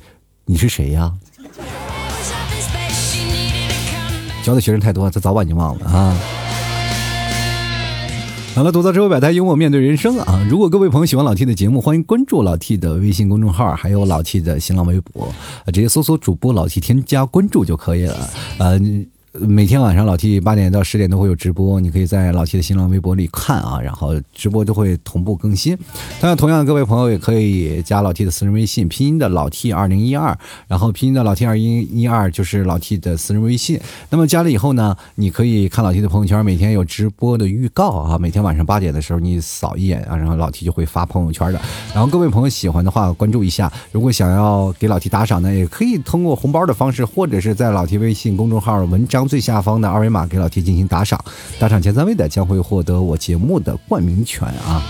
[0.44, 1.12] 你是谁呀？
[4.42, 6.16] 教的学生太多，他早晚就忘了啊。
[8.54, 10.44] 好了，吐槽社会百态，幽默面对人生啊！
[10.50, 15.32] 如果各位朋友喜欢老 T 的节目，欢迎关注老 T 的微信公众号，还有老 T 的新浪微博，
[15.66, 18.30] 直接搜索主播老 T 添加关注就可以了。
[18.58, 19.06] 嗯。
[19.32, 25.78] 每天晚上老 T 八点到十点都会有直播，你可以在老 T 的新浪微博里看啊，然后直播都会同步更新。
[26.20, 33.78] 当然，同样各位朋友也可以加老 T 的私人微信，拼音的老 T 二零一二，然后拼音的老 T 二一一二就是老 T 的私人微信。
[34.08, 38.18] 那么加了以后呢，你可以看老 T 的朋友圈，每天有直播的预告啊。
[38.18, 41.60] 每天晚上八点的时候你扫一眼啊，然后老 T 就会发朋友圈的。
[41.94, 49.19] 然后各位朋友喜欢的话关注一下，如果想要给老 T 打赏呢，也可以通过红包的方式，或者是在老 T 微信公众号文章。
[49.26, 51.18] 最下方的二维码给老 T 进行打赏，
[51.58, 54.82] 打赏前三位的将会获得我节目的冠名权啊！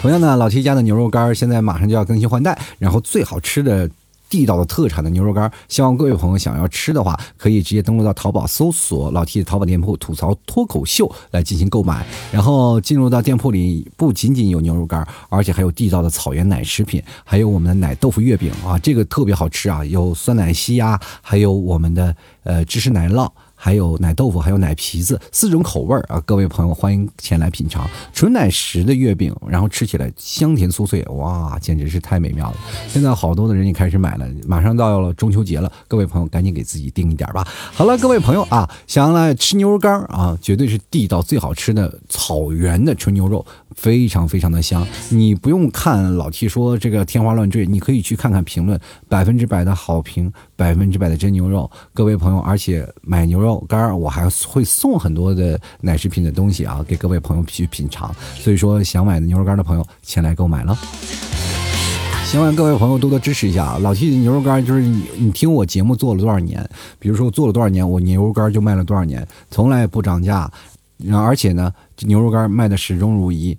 [0.00, 3.88] 同样呢，老 T 家的牛肉干现在马上就要更新换代，然后最好吃的。
[4.28, 12.04] 地道的特产的牛肉干，希望各位朋友想要吃的话，可以直接登录到淘宝搜索老 T 的淘宝店铺“吐槽脱口秀”来进行购买。
[12.32, 23.30] 然后进入到店铺里，不仅仅有牛肉干，而且还有地道的草原奶食品，还有我们的奶豆腐月饼啊，这个特别好吃啊，有酸奶昔呀，还有我们的呃芝士奶酪。
[23.64, 26.22] 还有奶豆腐，还有奶皮子，四种口味儿啊！
[26.26, 32.56] 各位朋友，欢迎前来品尝纯奶食的月饼，然后吃起来香甜酥脆，哇，简直是太美妙了！
[32.88, 37.42] 现在好多的人也开始买了，马上到了中秋节了，各位朋友赶紧给自己订一点吧。
[37.72, 43.46] 好了，各位朋友啊，想要来吃牛肉干啊，绝对是地道最好吃的草原的纯牛肉。
[43.74, 51.68] 非常非常的香，你不用看老 T 说这个天花乱坠，你可以去看看评论，百分之百的好评，百分之百的真牛肉。
[51.92, 58.14] 各位朋友，而且买牛肉干我还会送很多的奶食品的东西啊，给各位朋友去品尝。
[58.36, 60.76] 所以说，想买的牛肉干的朋友前来购买了。
[62.24, 63.78] 希望各位朋友多多支持一下啊！
[63.80, 66.68] 老 T 牛肉干就是你，你听我节目做了多少年？
[66.98, 70.50] 比如说我做了多少年，我牛肉干就卖了多少年，从来不涨价。
[70.96, 73.56] 然后，而且呢，牛肉干卖的始终如一，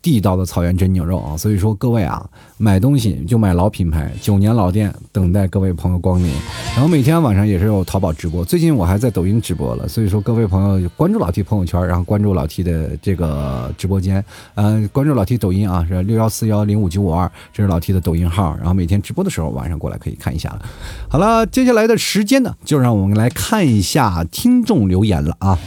[0.00, 1.36] 地道的草原真牛肉啊！
[1.36, 2.24] 所以说，各位啊，
[2.56, 6.30] 买东西就买老品牌，九年老店，等待各位朋友光临。
[6.74, 9.88] 然后每天晚上也是有淘宝直播，最近我还在抖音直播了。
[9.88, 18.56] 所以说，各位朋友关注老 T 朋友圈，然后关注老 T 的这个直播间，嗯，关注老 T 抖音啊，是六幺四幺零五九五二，这是老 T 的抖音号。
[18.56, 20.62] 然后每天直播的时候，晚上过来可以看一下了。
[21.08, 25.58] 好了，接下来的时间呢，就让我们来看一下听众留言了啊。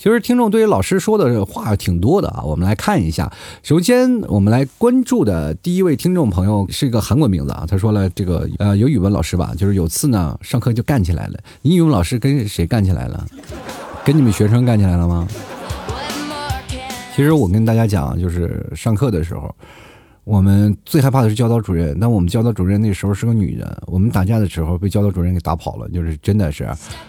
[0.00, 3.30] 其实听众对于老师说的话挺多的啊，我们来看一下。
[3.62, 11.38] 首先，我们来关注的第一位听众朋友是一个韩国名字啊，他说了这个呃，有语文老师吧，就是有次呢上课就干起来了。
[11.60, 13.26] 你语文老师跟谁干起来了？
[14.02, 15.28] 跟你们学生干起来了吗？
[17.14, 19.54] 其实我跟大家讲，就是上课的时候，
[20.24, 21.94] 我们最害怕的是教导主任。
[22.00, 26.66] 但我们教导主任那时候是个女的，我们打架的时候被教导主任给打跑了，就是真的是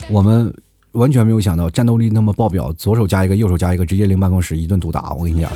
[0.09, 0.53] 我们。
[0.93, 5.13] 完全没有想到战斗力那么爆表，左手加一个，右手加一个，直接领办公室一顿毒打。
[5.13, 5.51] 我跟你讲，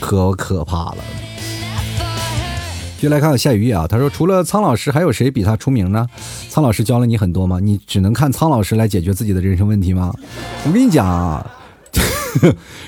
[0.00, 0.98] 可可怕了。
[2.98, 6.06] 接来看看夏雨夜啊，他说除了苍老师，还有谁比他出名呢？
[6.48, 7.60] 苍老师教了你很多吗？
[7.60, 10.12] 你只能看苍老师来解决自己的人生问题吗？
[10.66, 11.48] 我跟你讲啊，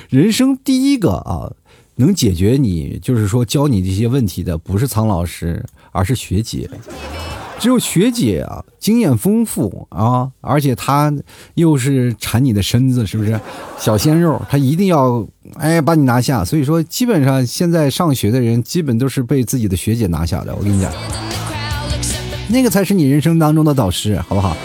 [0.09, 1.53] 人生第一个啊，
[1.97, 6.69] 能解决你就是说教你这些问题的，不是苍老师，而是学姐。
[7.61, 11.13] 只有学姐啊，经验丰富啊，而且她
[11.55, 13.39] 又是缠你的身子，是不是？
[13.79, 15.25] 小鲜肉，她一定要
[15.59, 16.43] 哎把你拿下。
[16.43, 20.57] 所以说，基本上现在上学的人，基本都是被自己的学姐拿下的。
[20.57, 20.91] 我跟你讲，
[22.49, 24.57] 那个才是你人生当中的导师，好不好？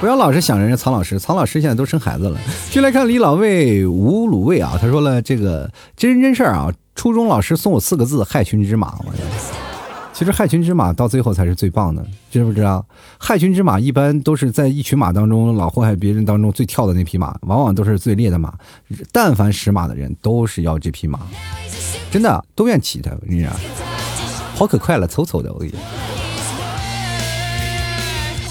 [0.00, 2.36] 不要老是想着人曹老师，曹老师现在都生孩子了。
[2.72, 9.12] 就来看李老魏吴卤味啊，他说了这个真人真事儿啊，初中老师送我四个字：害群之马我。
[10.22, 12.86] 其实害群之马到最后才是最棒的，知不知道？
[13.18, 18.54] 害群之马一般都是在一群马当中老祸害别人当中最跳的那匹马，往往都是最烈的马。
[19.10, 21.18] 但凡识马的人都是要这匹马，
[22.08, 23.10] 真的都愿骑它。
[23.26, 23.52] 你讲，
[24.54, 25.52] 跑可快了，嗖嗖的。
[25.52, 25.80] 我跟你讲。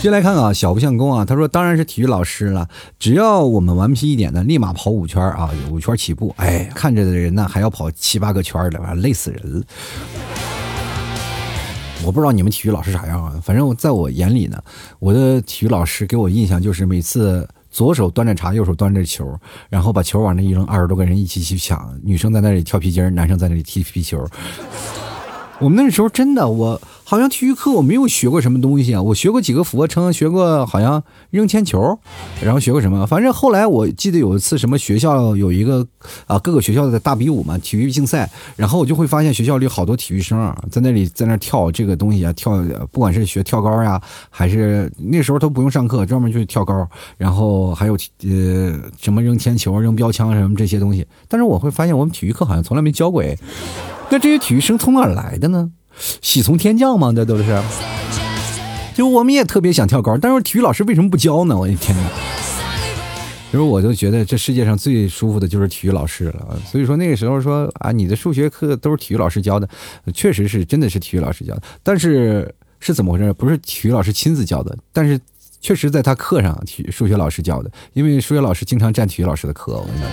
[0.02, 2.68] 先来看啊，小不相公啊，他说当然是体育老师了，
[3.00, 6.36] 只要我们顽皮一点的，立马跑五圈啊，五圈起步。
[6.36, 9.64] 哎，看着的人呢还要跑七八个圈的，完累死人了。
[12.06, 14.62] 我不知道你们体育老师啥样啊，反正我在我眼里呢，
[15.00, 19.40] 我的体育老师给我印象就是每次左手端着茶，右手端着球，
[19.70, 24.28] 然后把球往那一扔，二十多个人一起去抢，女生在那里跳皮筋，男生在那里踢皮球。
[25.60, 26.82] 我们那时候真的我。
[27.12, 32.00] 好像体育课我没有学过什么东西啊，我学过几个俯卧撑，学过好像扔铅球，
[32.42, 33.06] 然后学过什么？
[33.06, 35.86] 反正后来我记得有一次什么学校有一个
[36.26, 46.88] 啊各个学校的大比武嘛，体育竞赛，然后我就会发现学校里好多体育生啊，在那里在那跳这个东西啊，跳不管是学跳高呀，还是那时候都不用上课，专门去跳高，
[47.18, 51.06] 然后还有呃什么扔铅球、扔标枪什么这些东西。
[51.28, 53.38] 但是我会发现我们体育课好像从来没教过，哎，
[54.10, 55.70] 那这些体育生从哪来的呢？
[56.22, 57.12] 喜从天降吗？
[57.16, 57.62] 这都是。
[58.94, 61.58] 就我们也特别想跳高，但是体育老师为什么不教呢？
[61.58, 62.04] 我的天哪！
[63.52, 66.58] 就是我就觉得这世界上最舒服的就是体育老师了。
[66.66, 69.68] 所以说那个时候说啊，你的数学课都是体育老师教的，
[70.14, 71.64] 确实是真的是体育老师教的。
[71.84, 73.34] 但是是怎么回事？
[73.34, 75.20] 不是体育老师亲自教的，但是
[75.60, 79.74] 确实在他课上体数学老师教的，因为数学老师经常占体育老师的课。
[79.74, 80.10] 我跟你讲。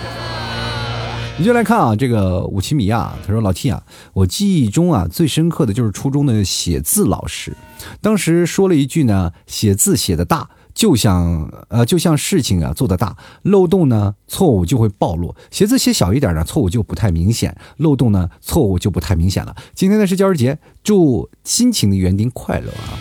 [1.41, 3.80] 你就来看啊，这个武奇米啊，他说老 T 啊，
[4.12, 7.57] 我记忆中啊最深刻的就是初中的写字老师，
[8.01, 19.55] 当时说了一句呢，写字写的大，就像呃就像事情啊做得大，漏洞呢错误就会暴露，写字写小一点呢错误就不太明显，漏洞呢错误就不太明显了。
[19.76, 22.99] 今天呢是教师节，祝辛勤的园丁快乐啊！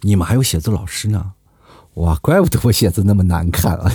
[0.00, 1.32] 你们还有写字老师呢，
[1.96, 3.92] 哇，怪不得我写字那么难看啊！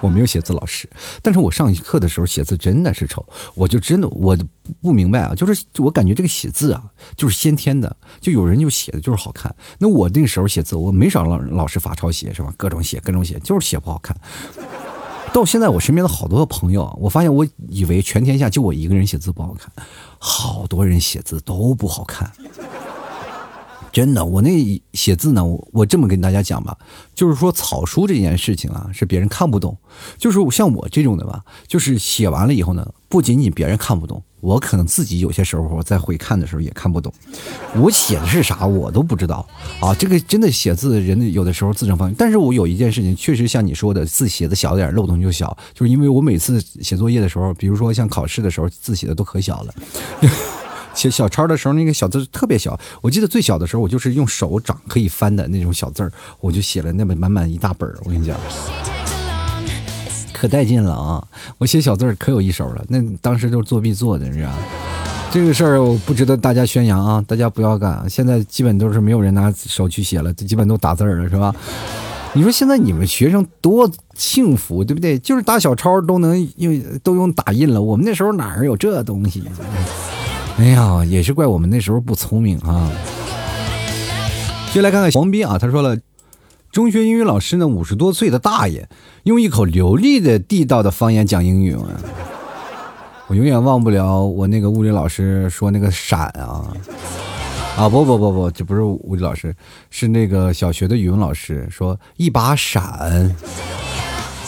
[0.00, 0.88] 我没有写字老师，
[1.22, 3.24] 但是我上课的时候写字真的是丑，
[3.54, 4.36] 我就真的我
[4.80, 6.82] 不明白啊，就是我感觉这个写字啊，
[7.16, 9.54] 就是先天的，就有人就写的就是好看。
[9.78, 12.52] 那我那个时候写字，我没少让老师罚抄写是吧？
[12.56, 14.16] 各种写，各种写，就是写不好看。
[15.32, 19.70] 到现在我身边的好多朋友，我发现我以为全天下就我一个人写字不好看，
[20.18, 22.32] 好多人写字都不好看。
[23.98, 26.78] 真的，我那写字呢，我我这么跟大家讲吧，
[27.16, 29.76] 就是说草书这件事情啊，是别人看不懂，
[30.16, 37.12] 就是像我这种的吧，就是写完了以后呢，不仅仅别人看不懂，我可能自己有些时候我在回看的时候也看不懂，
[37.74, 39.44] 我写的是啥我都不知道
[39.80, 39.92] 啊。
[39.92, 49.74] 这个真的写字人有的时候字正方，但是我有一件事情确实像你说的，字写的小点，漏洞就小，就是因为我每次写作业的时候，比如说像考试的时候，字写的都可小了。
[50.98, 52.76] 写小抄的时候，那个小字特别小。
[53.00, 57.96] 我记得最小的时候，我就是用手掌可以翻的那种小字儿，我就写了那么满满一大本儿。
[58.02, 58.36] 我跟你讲，
[60.32, 61.24] 可带劲了啊！
[61.58, 62.84] 我写小字儿可有一手了。
[62.88, 64.52] 那当时都是作弊做的，是吧？
[65.30, 68.04] 这个事儿我不值得大家宣扬啊，大家不要干。
[68.10, 71.54] 现在基本都是没有人拿手去写了，基本都打字儿了，是吧？
[72.32, 75.16] 你说现在你们学生多幸福，对不对？
[75.20, 77.80] 就是打小抄都能用，都用打印了。
[77.80, 79.44] 我们那时候哪儿有这东西？
[80.58, 82.90] 哎呀，也是怪我们那时候不聪明啊！
[84.74, 85.96] 就来看看黄斌啊，他说了，
[86.72, 88.88] 中学英语老师呢，五十多岁的大爷，
[89.22, 91.76] 用一口流利的地道的方言讲英语，
[93.28, 96.74] 我永远忘不了我那个物理老师说那个闪啊
[97.76, 99.54] 啊不不不不，这不是物理老师，
[99.90, 103.32] 是那个小学的语文老师说一把闪。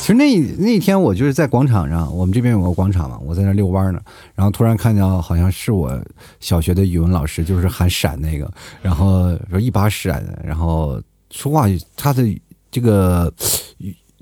[0.01, 4.01] 其实那那天我就是在广场上，我们这边有个广场嘛，我在那遛弯呢，
[4.35, 5.97] 然后突然看到好像是我
[6.41, 12.25] 小学的语文老师，就是喊闪那个，然后说一把闪，然后说话他的
[12.71, 13.33] 这个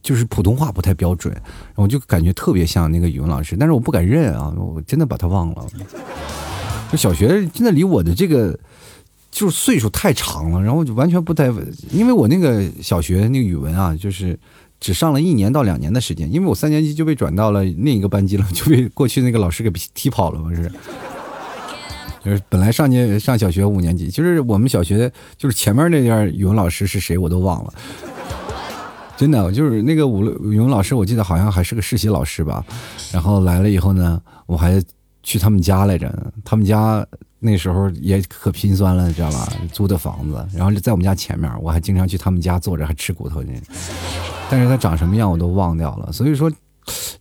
[0.03, 1.35] 就是普通话不太标准，
[1.77, 5.65] 我就感觉特别像那个语文老师，但是我不敢认啊，我真的把他忘了。
[6.91, 8.59] 就小学真的离我的这个
[9.31, 11.47] 就是岁数太长了，然后就完全不太，
[11.93, 14.37] 因为我那个小学那个语文啊，就是。
[14.81, 20.71] 只上了一年到两年的时间，因为我三年级就被转到了另一个班级了，就被 过去那个老师给踢跑了，不是？
[22.25, 27.73] 就是本来上年上小学五年级，就是我们小学就是前面那点语文老师是谁我都忘了，
[29.17, 32.65] 真的，就是那个五语文老师，我记得好像还是个实习老师吧。
[33.13, 34.83] 然后来了以后呢，我还
[35.23, 36.13] 去他们家来着，
[36.45, 37.07] 他们家
[37.39, 39.49] 那时候也可心酸了，知道吧？
[39.73, 43.53] 租的房子，然后就在我们家前面，我还经常去他们家坐着，还吃骨头呢。
[44.51, 46.13] 但是他长什么样我都忘掉了。
[46.13, 46.51] 所以说，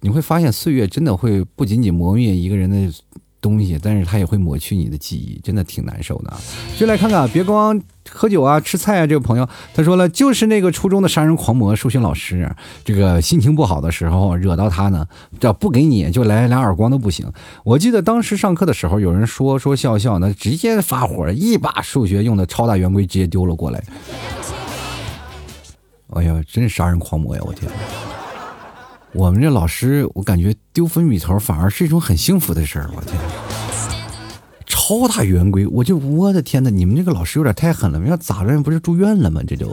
[0.01, 2.91] 你会发现岁月真的会不仅仅磨灭一个人的。
[3.39, 6.33] 东西，但是他也会抹去你的记忆，真的挺难受的。
[6.75, 9.05] 就来看看，别光喝酒啊、吃菜啊。
[9.05, 12.51] 这个朋友他说了，就是那个初中的杀人狂魔数学老师，
[12.83, 15.05] 这个心情不好的时候惹到他呢，
[15.39, 17.31] 这不给你就来两耳光都不行。
[17.63, 23.81] 我记得当时上课的时候，有人说说笑笑，那直接发火，一把数学用的超大圆规直接丢了过来。
[26.13, 27.41] 哎呀，真是杀人狂魔呀！
[27.45, 27.69] 我天。
[29.13, 32.89] 我们这老师，我感觉丢粉笔头反而是一种很幸福的事儿。
[32.95, 33.17] 我天，
[34.65, 36.69] 超大圆规，我就我的天哪！
[36.69, 38.61] 你们这个老师有点太狠了，要咋着？
[38.61, 39.41] 不是住院了吗？
[39.47, 39.67] 这就，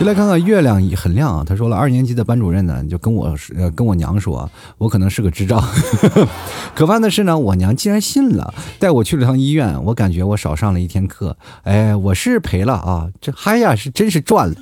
[0.00, 1.44] 就来看看月亮很亮啊。
[1.46, 5.62] 他说了，二年级的班主任呢，就跟我呃跟我娘说，我可能是个智障。
[6.74, 9.82] 可怕的是呢，我娘竟然信了，带我去了趟医院。
[9.84, 14.54] 我感觉我少上了一天课，哎，我是赔了啊，这嗨呀，是真是赚了。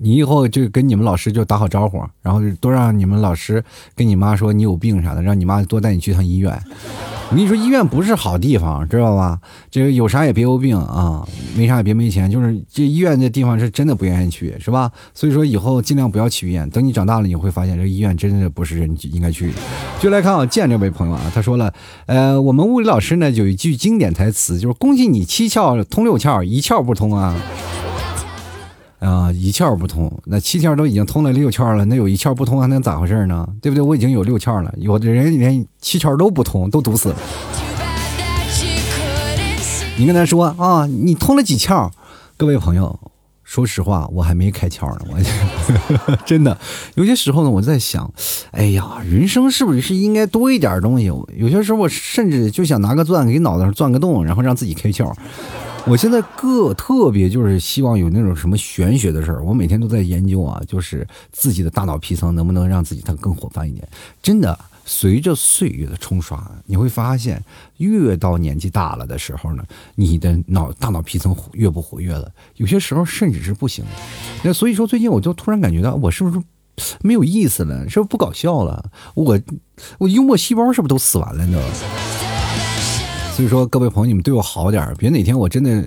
[0.00, 3.62] 你以后就跟你们老师就打好招呼，然后多让你们老师
[3.94, 6.52] 跟你妈说你有病啥的，让你妈多带你去趟医院。
[7.30, 9.40] 我跟你说，医院不是好地方，知道吧？
[9.70, 11.26] 这个有啥也别有病啊，
[11.56, 14.92] 没啥也别没钱，就是这医院这地方是真的不愿意去，是吧？
[15.14, 16.68] 所以说以后尽量不要去医院。
[16.68, 19.50] 等你长大了，你会发现这医院真的不是人应该去。
[19.98, 21.72] 就来看啊，见这位朋友啊，他说了，
[22.06, 27.34] 呃，我们物理老师呢有一句经典台词，就是恭喜你七窍通六窍，一窍不通啊。
[29.04, 33.46] 啊，一窍不通，那七窍都已经通了六窍了，那有一窍不通还能咋回事呢？
[33.60, 33.82] 对不对？
[33.82, 37.16] 我已经有六窍了，有的人连七窍都不通，都堵死了。
[39.98, 41.90] 你跟他说啊，你通了几窍？
[42.38, 42.98] 各位朋友，
[43.42, 46.56] 说实话，我还没开窍呢，我 真的
[46.94, 48.10] 有些时候呢，我在想，
[48.52, 51.04] 哎呀，人生是不是应该多一点东西？
[51.36, 55.12] 有些时候我甚至就想拿个钻给脑袋上钻个洞，然后让自己开窍。
[55.86, 63.86] 我现在个特别就是希望有那种什么玄学的事儿，我每天都在研究啊，就是自己的大脑皮层能不能让自己它更活泛一点。
[64.22, 67.44] 真的，随着岁月的冲刷，你会发现，
[67.76, 69.62] 越到年纪大了的时候呢，
[69.94, 73.84] 你的脑大脑皮层越不活跃了，有些时候甚至是不行。
[74.42, 76.42] 那所以说，最近我就突然感觉到，我是不是
[77.02, 77.86] 没有意思了？
[77.90, 78.90] 是不是不搞笑了？
[79.14, 79.38] 我
[79.98, 81.60] 我幽默细胞是不是都死完了呢？
[83.34, 85.84] 所以说，各位朋友，你们对我好点别哪天我真的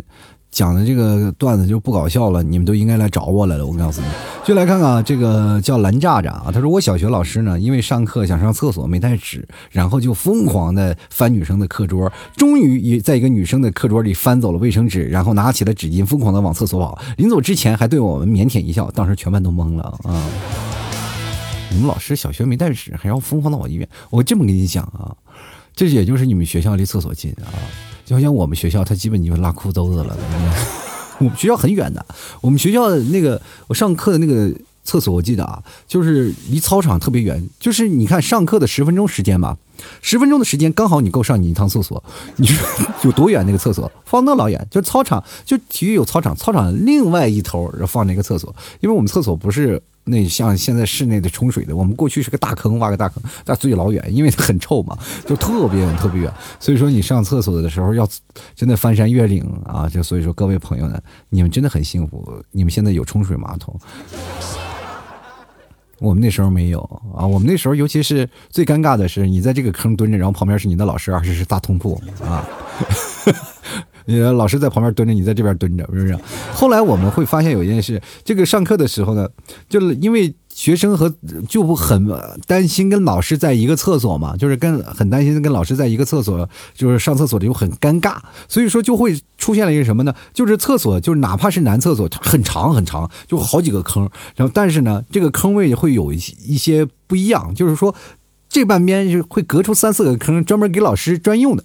[0.51, 3.65] 讲的这个段子就不搞笑了，你们都应该来找我来了。
[3.65, 4.07] 我告诉你，
[4.43, 16.99] 就来看看这个叫蓝炸炸啊，他说我小学老师呢，因为上课想上厕所没带纸，然后就疯狂的翻女生的课桌，终于也在一个女生的课桌里翻走了卫生纸，然后拿起了纸巾，疯狂的往厕所跑。
[17.15, 20.21] 临走之前还对我们腼腆一笑，当时全班都懵了啊！
[21.71, 23.87] 你们老师小学没带纸，还要疯狂的往医院？
[24.09, 25.15] 我这么跟你讲啊。
[25.78, 27.53] 这也就是你们学校离厕所近啊，
[28.03, 30.17] 就好像我们学校，它基本就拉裤兜子了。
[31.19, 32.03] 我们学校很远的，
[32.41, 34.51] 我们学校的那个我上课的那个
[34.84, 37.47] 厕所，我记得啊，就是离操场特别远。
[37.59, 39.55] 就是你看上课的十分钟时间吧，
[40.01, 42.03] 十分钟的时间刚好你够上你一趟厕所。
[42.38, 42.67] 你说
[43.05, 43.91] 有多远那个厕所？
[44.03, 49.80] 放那老远，就操场，就体育有操场，操场另外一头放那个厕所，因为我们厕所不是。
[50.08, 56.34] 那像现在室内的冲水的，我们过去是个大坑，挖个大坑，但最老远，因为它很臭嘛，就特别远，特别远。
[56.60, 58.08] 所以说你上厕所的时候要
[58.55, 59.88] 真的翻山越岭啊！
[59.88, 60.99] 就所以说各位朋友呢，
[61.30, 63.78] 你们真的很幸福，你们现在有冲水马桶，
[65.99, 66.80] 我们那时候没有
[67.14, 67.26] 啊。
[67.26, 72.47] 我们那时候，尤其是最尴尬的是，你在这个坑蹲着，然后旁边是你的老师，而且是大通铺啊。
[74.08, 76.18] 呃老师在旁边蹲着，你在这边蹲着，是不是？
[76.53, 79.28] 后来我们会发现有一件事，这个上课的时候呢，
[79.70, 81.14] 就是因为学生和
[81.47, 82.08] 就不很
[82.47, 90.14] 担心跟老师在一个厕所嘛，就是跟很担心跟老师在一个厕所，就是上厕所的又很尴尬，所以说就会出现了一个什么呢？
[90.34, 97.93] 就是厕所就是哪怕是男厕所，很长很长，就好几个坑，然后但是呢，这个坑位会有一些一些不一样，就是说
[98.49, 101.63] 这半边就会隔出三四个坑，专门给老师专用的。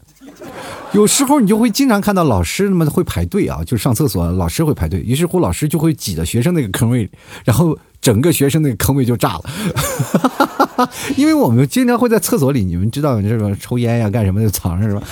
[0.93, 7.09] 有时候你就会经常看到老师们会排队啊，就上厕所，老师会排队，于是乎老师就会挤到学生那个坑位，
[7.45, 10.89] 然后整个学生那个坑位就炸了。
[11.17, 15.03] 因为我们经常会在厕所里，你们知道这种抽烟呀、干什么的藏着是吧？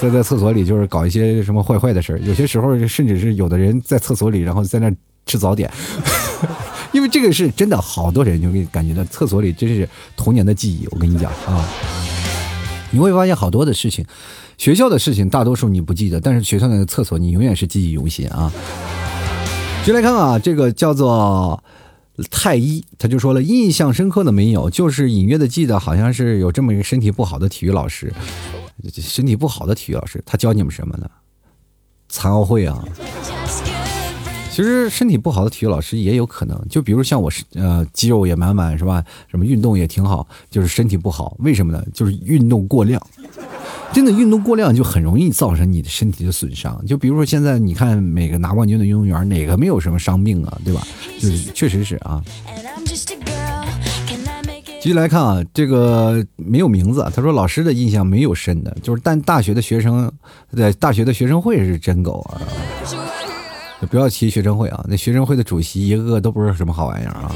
[0.00, 4.88] 在在厕所里就是搞一些什么坏坏的事儿，有些时候甚至是有的人在厕所里，然后在那
[5.26, 5.68] 吃早点。
[7.00, 9.88] 因为这个是真的，好多人就给感觉到厕所里真是
[10.18, 10.86] 童年的记忆。
[10.90, 11.66] 我跟你讲啊，
[12.90, 14.04] 你会发现好多的事情。
[14.58, 18.52] 学校的事情大多数你不记得，但是学校的厕所你永远是记忆犹新啊！
[19.82, 21.64] 就来看啊，这个叫做
[22.30, 28.12] 太医，他就说了，印象深刻的没有，就是隐约的记得好像是有这么一个身体不好的体育老师。
[28.92, 31.08] 身体不好的体育老师，他教你们什么呢？
[32.10, 32.84] 残奥会啊。
[34.60, 39.02] 其实身体不好的体育老师也有可能，就比如像我是呃肌肉也满满是吧？
[39.26, 41.82] 什么运动也挺好，就是身体不好，为什么呢？
[41.94, 43.00] 就是运动过量。
[43.90, 46.78] 真的运动过量就很容易造成你的身体的损伤。
[46.86, 50.60] 就比如说现在你看每个拿冠军的运动员，哪个没有什么伤病啊？
[50.62, 50.86] 对吧？
[51.18, 52.22] 就是确实是啊。
[54.82, 57.10] 继续来看啊，这个没有名字。
[57.16, 60.12] 他说老师的印象没有深的，就是但大学的学生，
[60.54, 62.42] 在大学的学生会是真狗啊。
[63.86, 67.32] 不要提学生会啊，那学生会的主席一个个都不是什么好玩意儿啊。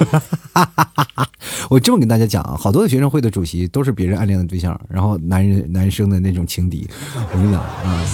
[1.68, 6.88] 我这么跟大家讲啊，好多的学生会的主席都是别人暗恋的对象，然后男人男生的那种情敌。
[7.14, 8.04] 我跟你讲啊，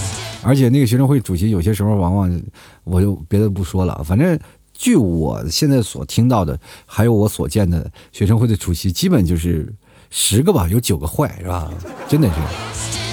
[0.43, 2.43] 而且那个学生会主席有些时候往往，
[2.85, 4.39] 我就别的不说了，反正
[4.75, 9.73] 据我现在所听到的，还有我所见的学生会的主席，基本就是
[10.11, 11.73] 十个吧，有九个坏，是吧？
[12.09, 13.06] 真的是。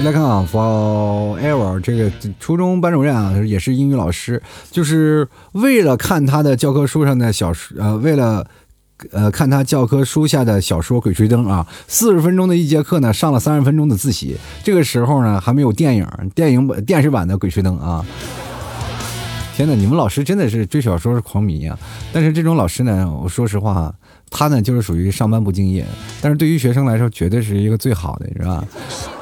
[0.00, 8.44] 来看啊，forever 这个初中班主任啊，也是英语老师，就是为了看他的教科书上的小说，呃，为了
[9.12, 14.36] 呃看他教科书下的小说《鬼吹灯》啊，四十分钟的一节课呢，上了三十分钟的自习。
[14.64, 18.04] 这个时候呢，还没有电影、电影版、电视版的《鬼吹灯》啊。
[19.54, 21.78] 天哪，你们老师真的是追小说是狂迷啊！
[22.12, 23.94] 但是这种老师呢，我说实话。
[24.32, 25.86] 他呢，就是属于上班不敬业，
[26.22, 28.66] 但是对于学生来说，绝对是一个最好的，是吧？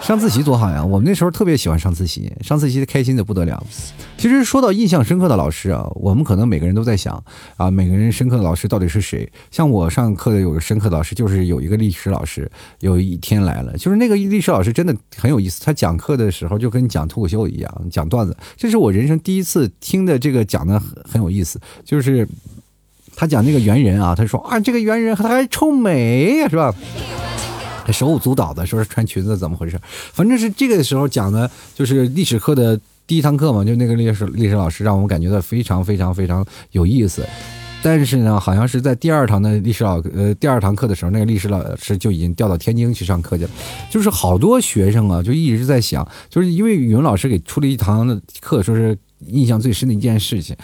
[0.00, 0.82] 上自习多好呀！
[0.82, 3.62] 我们那时候特别喜欢上自习，上自习开心的不得了。
[4.16, 7.22] 其实说到印象深刻的老师啊，我们可能每个人都在想
[7.56, 9.30] 啊，每个人深刻的老师到底是谁？
[9.50, 18.36] 像我上课的有个深刻的老师，就是有一个历史老师，有一天来了，就是那个历史老师真的很有意思，他讲课的时候就跟讲脱口秀一样，讲段子。
[18.56, 22.26] 这是我人生第一次听的这个讲的很很有意思，就是。
[23.20, 26.74] 他讲那个猿人啊，他说啊，这个猿人他还臭美呀，是吧？
[27.84, 29.78] 他手舞足蹈的，说是穿裙子怎么回事？
[30.14, 37.22] 反正是这个时候讲的，就是历史课的第一堂课嘛，就那个历史历史老师让我们感觉到非常非常非常有意思。
[37.82, 43.50] 但是呢，好像是在第二堂的历史老呃第二堂课的时候，那个历史老师就已经调到天津去上课去了。
[43.90, 48.96] 就是好多学生啊，就一直在想，就是因为语文老师给出了一堂的课，说是
[49.26, 50.56] 印象最深的一件事情。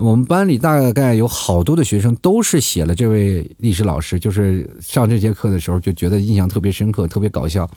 [0.00, 7.68] 我们班里大概有好多的学生都是写了这位历史老师，就是上这节课的时候就觉得印象特别深刻，特别搞笑。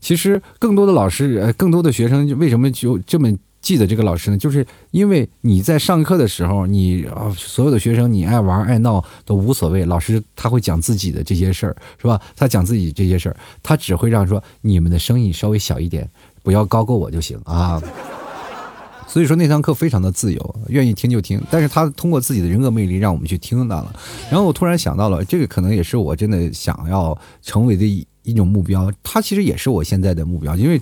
[0.00, 4.36] 其实更多的老师，呃，更多的学生为什么就这么记得这个老师呢？
[4.36, 12.20] 就是因为你在上课的时候，你啊，所有的学生你爱玩爱闹都无所谓，老师他会讲自己的这些事儿，是吧？
[12.34, 16.08] 他讲自己这些事儿，他只会让说你们的声音稍微小一点，
[16.42, 17.80] 不要高过我就行啊。
[19.12, 21.42] 所以说那堂课非常的自由，愿意听就听。
[21.50, 23.92] 但是他通过自己的人格魅力让我们去听到了。
[24.30, 28.88] 然后我突然想到了，这个可能也是我真的想要成为的一一种目标。
[29.02, 30.80] 他其实也是我现在的目标，因为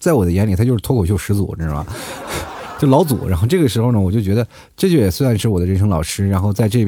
[0.00, 1.86] 在我的眼里，他就是脱口秀始祖，知道吗？
[2.80, 3.28] 就老祖。
[3.28, 6.26] 然后这个时候呢，我就觉得这就也算是我的人生老师。
[6.26, 6.86] 然后在这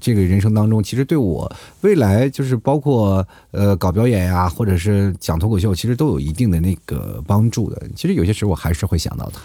[0.00, 1.50] 这个人生当中，其实对我
[1.80, 7.80] 未来就是包括呃搞表演呀，或者是讲脱口秀，其实都有一定的那个帮助的。
[7.96, 9.40] 其实有些时候我还是会想到他。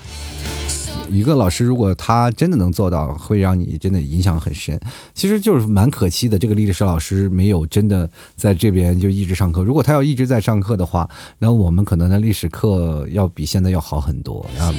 [1.10, 4.80] 一个老师，如果他真的能做到，会让你真的影响很深。
[5.14, 9.64] 其实就是蛮可惜的，这个历史老师没有真的在这边就一直上课。
[9.64, 14.45] 如果他要一直在上课的话，那我们可能的历史课要比现在要好很多。
[14.60, 14.74] 啊，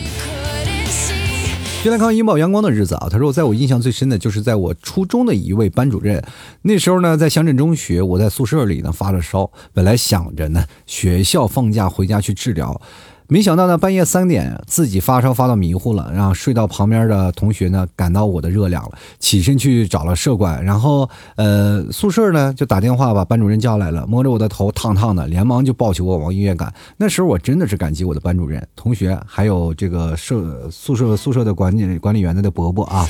[1.84, 6.20] 来看拥抱阳光的日子啊，他说，在我印象最深的就是在我初中的一位班主任，
[6.62, 12.80] 那时候呢在乡镇中学，我在宿舍里呢发了烧，本来想着呢学校放假回家去治疗。
[13.28, 26.72] 没想到呢，半夜三点自己发烧发到迷糊了，然后睡到旁边的同学呢感到我的热量了，起身去找了舍管，然后呃宿舍呢就打电话把班主任叫来了，摸着我的头烫烫的，连忙就抱起我往医院赶。
[26.96, 33.08] 那时候我真的是感激我的班主任、同学，还有这个舍宿舍宿舍的管理管理员的的伯伯啊，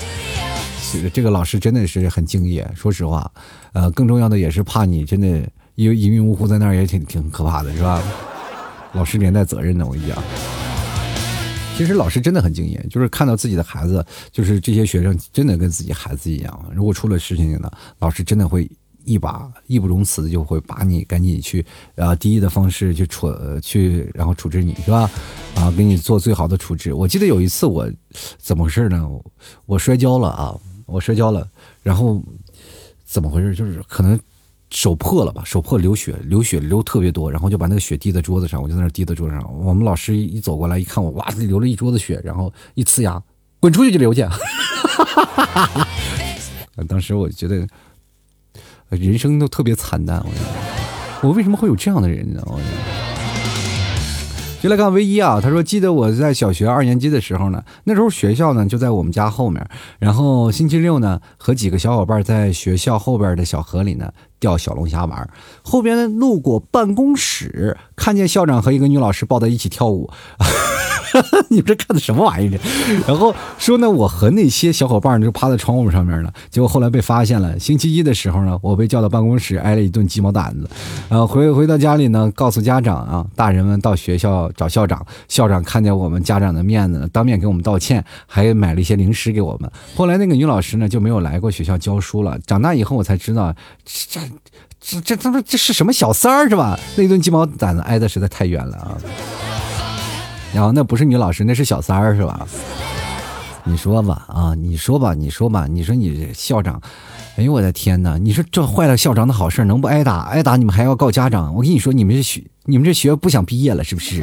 [1.13, 2.67] 这个老师真的是很敬业。
[2.75, 3.31] 说实话，
[3.75, 8.03] 呃，更重要的也是怕你真的因为一晕无乎在那儿也挺挺可怕的，是吧？
[8.97, 10.17] 老师连带责任的，我跟你讲，
[11.77, 16.73] 其实老师真的很敬业，就是看到自己的孩子，就是这些学生真的跟自己孩子一样。
[16.75, 18.67] 如果出了事情呢，老师真的会
[19.05, 21.65] 一把义不容辞的就会把你赶紧去，
[21.97, 23.31] 呃，第一的方式去处
[23.61, 25.11] 去，然后处置你是吧？
[25.57, 26.95] 啊，给你做最好的处置。
[26.95, 27.87] 我记得有一次我
[28.39, 29.07] 怎么回事呢？
[29.67, 31.47] 我摔跤了啊，我摔跤了，
[31.83, 32.23] 然后
[33.05, 33.55] 怎么回事？
[33.55, 34.19] 就是可能。
[34.77, 35.43] 手破了吧？
[35.43, 39.65] 手破流血，流血流特别多，然后就把那个血滴在桌子上，我就在那滴在桌子上。
[39.65, 43.23] 我们老师一走过来一看我，哇，流了一桌子血，然后一呲牙，
[43.59, 44.23] 滚出去就流去。
[46.87, 47.67] 当时我觉得
[48.91, 50.23] 人生都特别惨淡。
[51.23, 52.43] 我我为什么会有这样的人呢？
[52.45, 52.61] 我。
[54.67, 59.65] 就来看唯一啊，他说记得我在小学二年级的时候呢，那时候学校呢就在我们家后面，
[60.01, 64.11] 然后星期六呢和几个小伙伴在学校后边的小河里呢
[64.41, 65.31] 钓小龙虾玩，
[65.63, 70.11] 后边路过办公室，看见校长和一个女老师抱在一起跳舞。
[71.49, 72.61] 你们这看的什么玩意儿？
[73.07, 76.31] 然后说呢，我和那些小伙伴就趴在窗户上面呢。
[76.51, 77.59] 结果后来被发现了。
[77.59, 80.69] 星期一的时候呢，我被叫到办公室挨了一顿鸡毛掸子。
[81.09, 85.05] 呃，回回到家里呢，告诉家长啊，大人们到学校找校长。
[85.29, 89.71] 校长看见我们家长的面子，当面给我们道歉，还买了一些零食给我们。
[89.95, 92.39] 后来那个女老师呢就没有来过学校教书了。
[92.47, 93.55] 长大以后我才知道，
[93.85, 94.21] 这
[94.81, 96.79] 这这他妈这是什么小三儿是吧？
[96.97, 98.99] 那顿鸡毛掸子挨的实在太冤了啊！
[100.55, 102.47] 然后那不是女老师，那是小三儿是吧？
[103.65, 106.81] 你说吧，啊，你说吧，你说吧，你说你校长，
[107.37, 108.17] 哎呦我的天哪！
[108.17, 110.21] 你说这坏了校长的好事，能不挨打？
[110.27, 111.53] 挨打你们还要告家长？
[111.53, 114.21] 我跟你说，你们这学，你们这学不想毕业了是不是？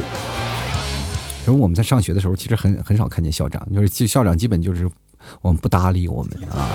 [1.45, 4.89] 然后我们在上学的时候，其实很很少看见校长，就是校长基本就是
[5.41, 6.69] 我们不搭理我们啊。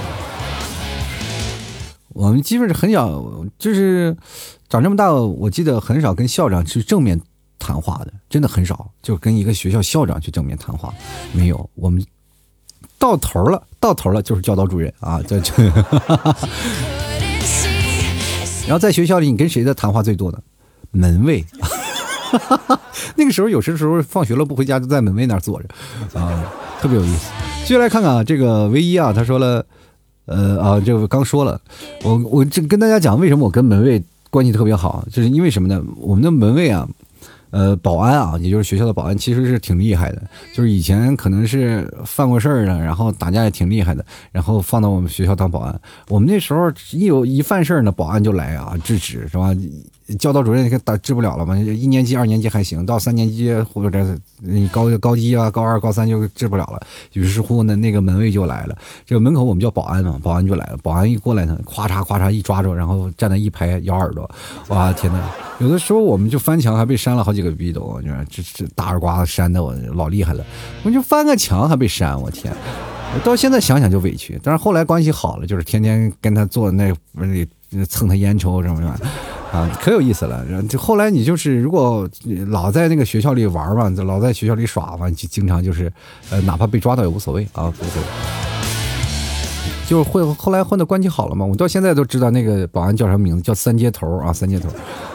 [2.09, 3.25] 我们基本是很少，
[3.59, 4.15] 就是
[4.69, 7.19] 长这么大，我记得很少跟校长去正面。
[7.59, 10.93] 谈话的真的很少，就跟一个学校校长去正面谈话，
[11.33, 11.69] 没有。
[11.75, 12.05] 我们
[12.99, 15.53] 到头了，到头了就是教导主任啊，这这。
[18.67, 20.39] 然后在学校里，你跟谁的谈话最多呢？
[20.91, 21.45] 门卫。
[23.17, 25.69] 那个时候有些时候放学了不回家，就在门卫那儿坐着
[26.19, 27.31] 啊，特别有意思。
[27.65, 29.65] 接下来看看啊，这个唯一啊，他说了，
[30.27, 31.61] 呃啊，这个刚说了，
[32.03, 35.83] 我我这跟大家讲为什么我跟门卫关系特别好，就是因为什么呢？
[35.97, 36.87] 我们的门卫啊。
[37.51, 40.23] 呃，保安啊，也就是学校的保安，其实是挺厉害的。
[40.55, 45.81] 就是以前可能是犯过事儿的，然后打架也挺厉害的，然后放到我们学校当保安。
[46.09, 49.55] 我们那时候一有一犯事儿呢，保安就来啊制止，是吧？
[50.17, 51.57] 教导主任给打治不了了嘛？
[51.59, 56.81] 一年级、二年级还行，到三年级或者你高高一啊、高二、高三就治不了了。
[57.13, 58.77] 于是乎呢，那个门卫就来了。
[59.05, 60.79] 这个门口我们叫保安嘛，保安就来了。
[60.83, 64.29] 保安一过来呢，咵嚓咵嚓一抓住，然后站在一排咬耳朵。
[64.69, 65.31] 哇天哪！
[65.59, 68.01] 有的时候我们就翻墙，还被扇了好几个逼斗。
[68.03, 70.43] 你说这这大耳刮子扇的我老厉害了。
[70.85, 72.51] 我就翻个墙还被扇，我天！
[73.23, 74.41] 到现在想想就委屈。
[74.43, 78.99] 但是后来关系好了，就是天天跟他坐那那蹭他烟抽什么什么。
[79.53, 80.45] 啊，可有意思了。
[80.69, 82.09] 就后来你就是，如果
[82.49, 85.91] 老在那个学校里玩嘛，老在学校里耍嘛，就经常就是，
[86.31, 88.48] 呃，哪怕被抓到也无所谓啊，无所谓。
[89.89, 94.69] 就会后来混的关系好了嘛，我到现在都知道那个保安叫什么名字，叫三接头啊，三接头，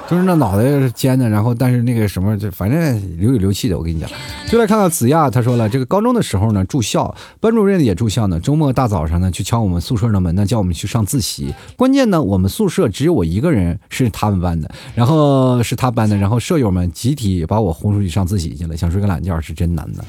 [0.09, 3.77] 就是那脑袋尖的，然后但是那个什么，就反正流里流气的。
[3.77, 4.09] 我跟你讲，
[4.49, 11.53] 就来看看子亚，他说了，这个高中的时候呢，住校，班主任也住校呢，周末大早上呢去敲我们宿舍的门呢，叫我们去上自习。
[11.77, 20.03] 关键呢，我们宿舍只有我一个人是他们班的，然后是他班的，然后舍友们集体把我轰出去上自习去了，想睡个懒觉是真难的。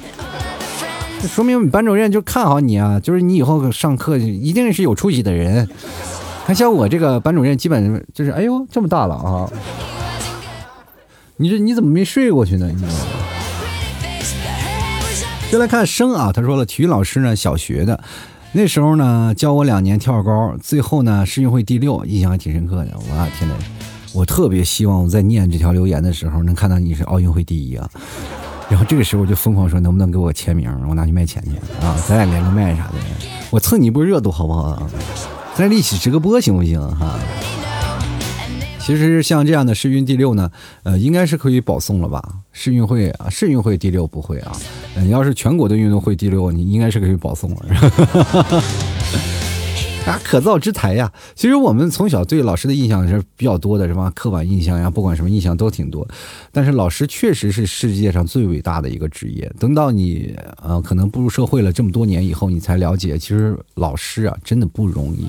[1.21, 5.67] 这说明班主任就看好你啊，就是你以后上课一定是有出息的人。
[6.45, 9.49] 看像我这个班主任，基本就是哎呦这么大了啊！
[11.37, 12.69] 你这你怎么没睡过去呢？
[12.71, 12.81] 你
[15.51, 17.99] 就来看生啊，他说了，体育老师呢，小学的
[18.51, 22.91] 那时候呢，教我两年跳高，最后呢，世运会第六，印象还挺深刻的。
[22.95, 23.55] 我天呐，
[24.13, 27.89] 我特别希望我在念这条留言的时候，能看到你是奥运会第一啊！
[28.69, 31.51] 然后这个时候我就疯狂说，能不能给我签名，我拿去卖钱去
[31.85, 31.95] 啊？
[32.07, 32.93] 咱俩连个麦啥的，
[33.51, 34.89] 我蹭你一波热度好不好？
[35.55, 37.19] 咱俩一起直个播行不行哈？
[38.79, 40.51] 其实像这样的世运第六呢，
[40.83, 42.21] 呃，应该是可以保送了吧？
[42.51, 44.51] 世运会啊，世运会第六不会啊。
[44.95, 47.65] 你要是全国的运动会第六，你应该是可以保送了。
[50.05, 51.11] 啊，可造之才呀！
[51.33, 56.07] 其实我们从小对老师的印象是比较多的，什么刻板印象呀，不管什么印象都挺多。
[56.51, 59.51] 但是老师确实是世界上最伟大的一个职业。
[59.59, 65.25] 等到你呃可能步入社会了这么多年以后，你才了解，其实老师啊真的不容易。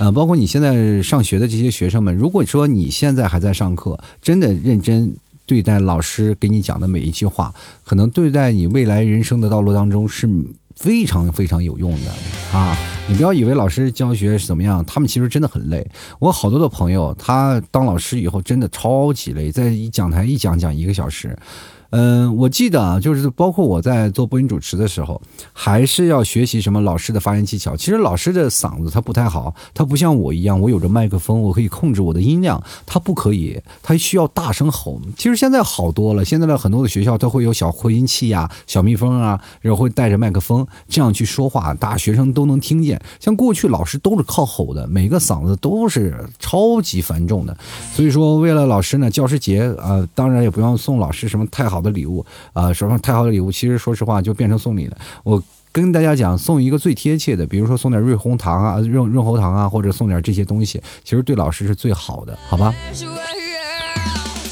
[0.00, 5.14] 呃，包括你现在上学的这些学生们，如果说你现在还在上课，真的认真
[5.46, 7.54] 对待老师给你讲的每一句话，
[7.84, 10.28] 可能对待你未来人生的道路当中是。
[10.78, 12.12] 非常非常有用的
[12.56, 12.76] 啊！
[13.08, 15.84] 你不要以为老师教学是怎么样，他们其实真的很累。
[16.20, 21.36] 我好多的朋友，他当老师以后真的超级累，在一讲台一讲讲一个小时。
[21.90, 25.20] 嗯，我记得啊，就是包括我在做播音主持的时候，
[25.54, 27.74] 还是要学习什么老师的发言技巧。
[27.74, 32.62] 其实老师的嗓子他不太好，他不像我一样，我有着麦克风，我可以控制我的音量。
[32.84, 35.00] 他不可以，他需要大声吼。
[35.16, 43.00] 其实现在好多了，现在的很多的学校都会有小扩音器呀、小蜜蜂啊，然后会带着麦克风这样去说话，大学生都能听见。
[43.18, 47.56] 像过去老师都是靠吼的，每个嗓子都是超级繁重的。
[47.94, 54.98] 所以说，为了老师呢，教师节啊，当然也不用送老师什么太好好的礼物啊，什么太好的礼物，其实说实话就变成送礼了。
[55.22, 62.74] 我跟大家讲，送一个最贴切的，比如说送点润喉糖啊、润润喉糖啊，或者送点这些东西，其实对老师是最好的，好吧？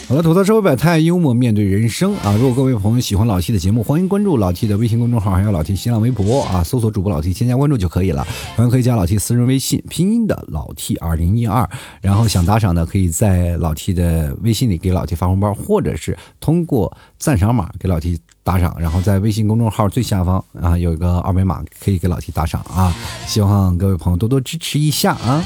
[0.08, 2.32] 好了，吐槽社会百态，幽默面对人生啊！
[2.36, 8.24] 如果各位朋友喜欢老 T 的节目，欢迎关注老 T 的微信公众号，还有老 T 新浪微博啊，搜索主播老 T 添加关注就可以了。
[8.54, 11.68] 同样可以加老 T 私人微信，拼音的老 T 二零一二。
[12.00, 18.76] 然后想打赏的，可以在老 T 的微信里给老 T 发红包，或者是通过赞赏码给老 T 打赏。
[18.78, 22.94] 然后在微信公众号最下方啊有一个二维码，可以给老 T 打赏啊！
[23.26, 25.44] 希望各位朋友多多支持一下啊！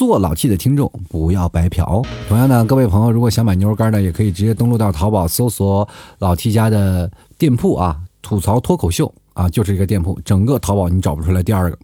[0.00, 2.02] 做老 T 的听众不要白嫖。
[2.26, 5.86] 同样呢，各位朋友如果想买牛肉干呢，也可以直接登录到淘宝搜索
[6.20, 11.78] 老 T 家的店铺啊，吐槽脱口秀啊，就是一个店铺，整个淘宝你找不出来第二个，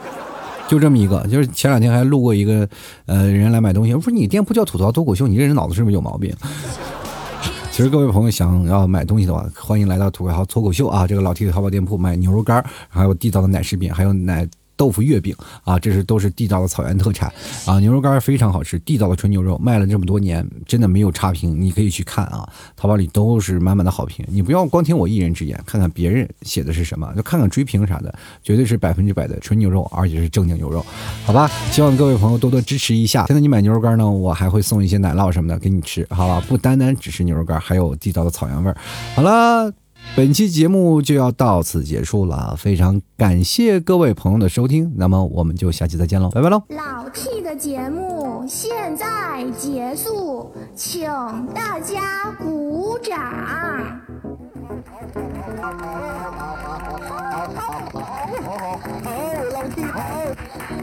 [0.66, 1.26] 就这么一个。
[1.26, 2.66] 就是前两天还路过一个
[3.04, 6.34] 呃人来买东西，我说你店铺叫吐槽脱口秀，你这人脑子是不是有毛病？
[7.70, 14.48] 其实各位朋友想要买东西的话，欢迎来到吐槽脱口秀啊，这个老 T 的淘宝店铺买牛肉干，还有地道的奶食品，还有奶。
[14.78, 17.30] 豆腐月饼啊，这是都是地道的草原特产
[17.66, 30.86] 啊，牛肉干非常好吃，地道的纯牛肉，卖了这么多年，真的没有差评，你可以去看啊，淘宝里都是满满的好评，你不要光听我一人之言，看看别人写的是什么，就看看追评啥的，绝对是百分之百的纯牛肉，而且是正经牛肉，
[31.26, 31.50] 好吧？
[31.72, 33.26] 希望各位朋友多多支持一下。
[33.26, 36.40] 现在你买牛肉干呢，我还会送一些奶酪什么的给你吃，好吧？
[36.48, 38.76] 不单单只是牛肉干，还有地道的草原味儿。
[39.16, 39.72] 好了。
[40.16, 46.60] 本期节目就要到此结束了，非常感谢各位朋友的收听，那么我们就下期再见喽，拜拜喽！
[46.70, 51.08] 老 T 的节目现在结束，请
[51.54, 53.16] 大家鼓掌。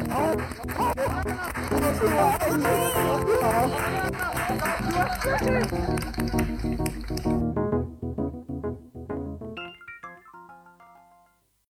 [0.07, 0.26] 好，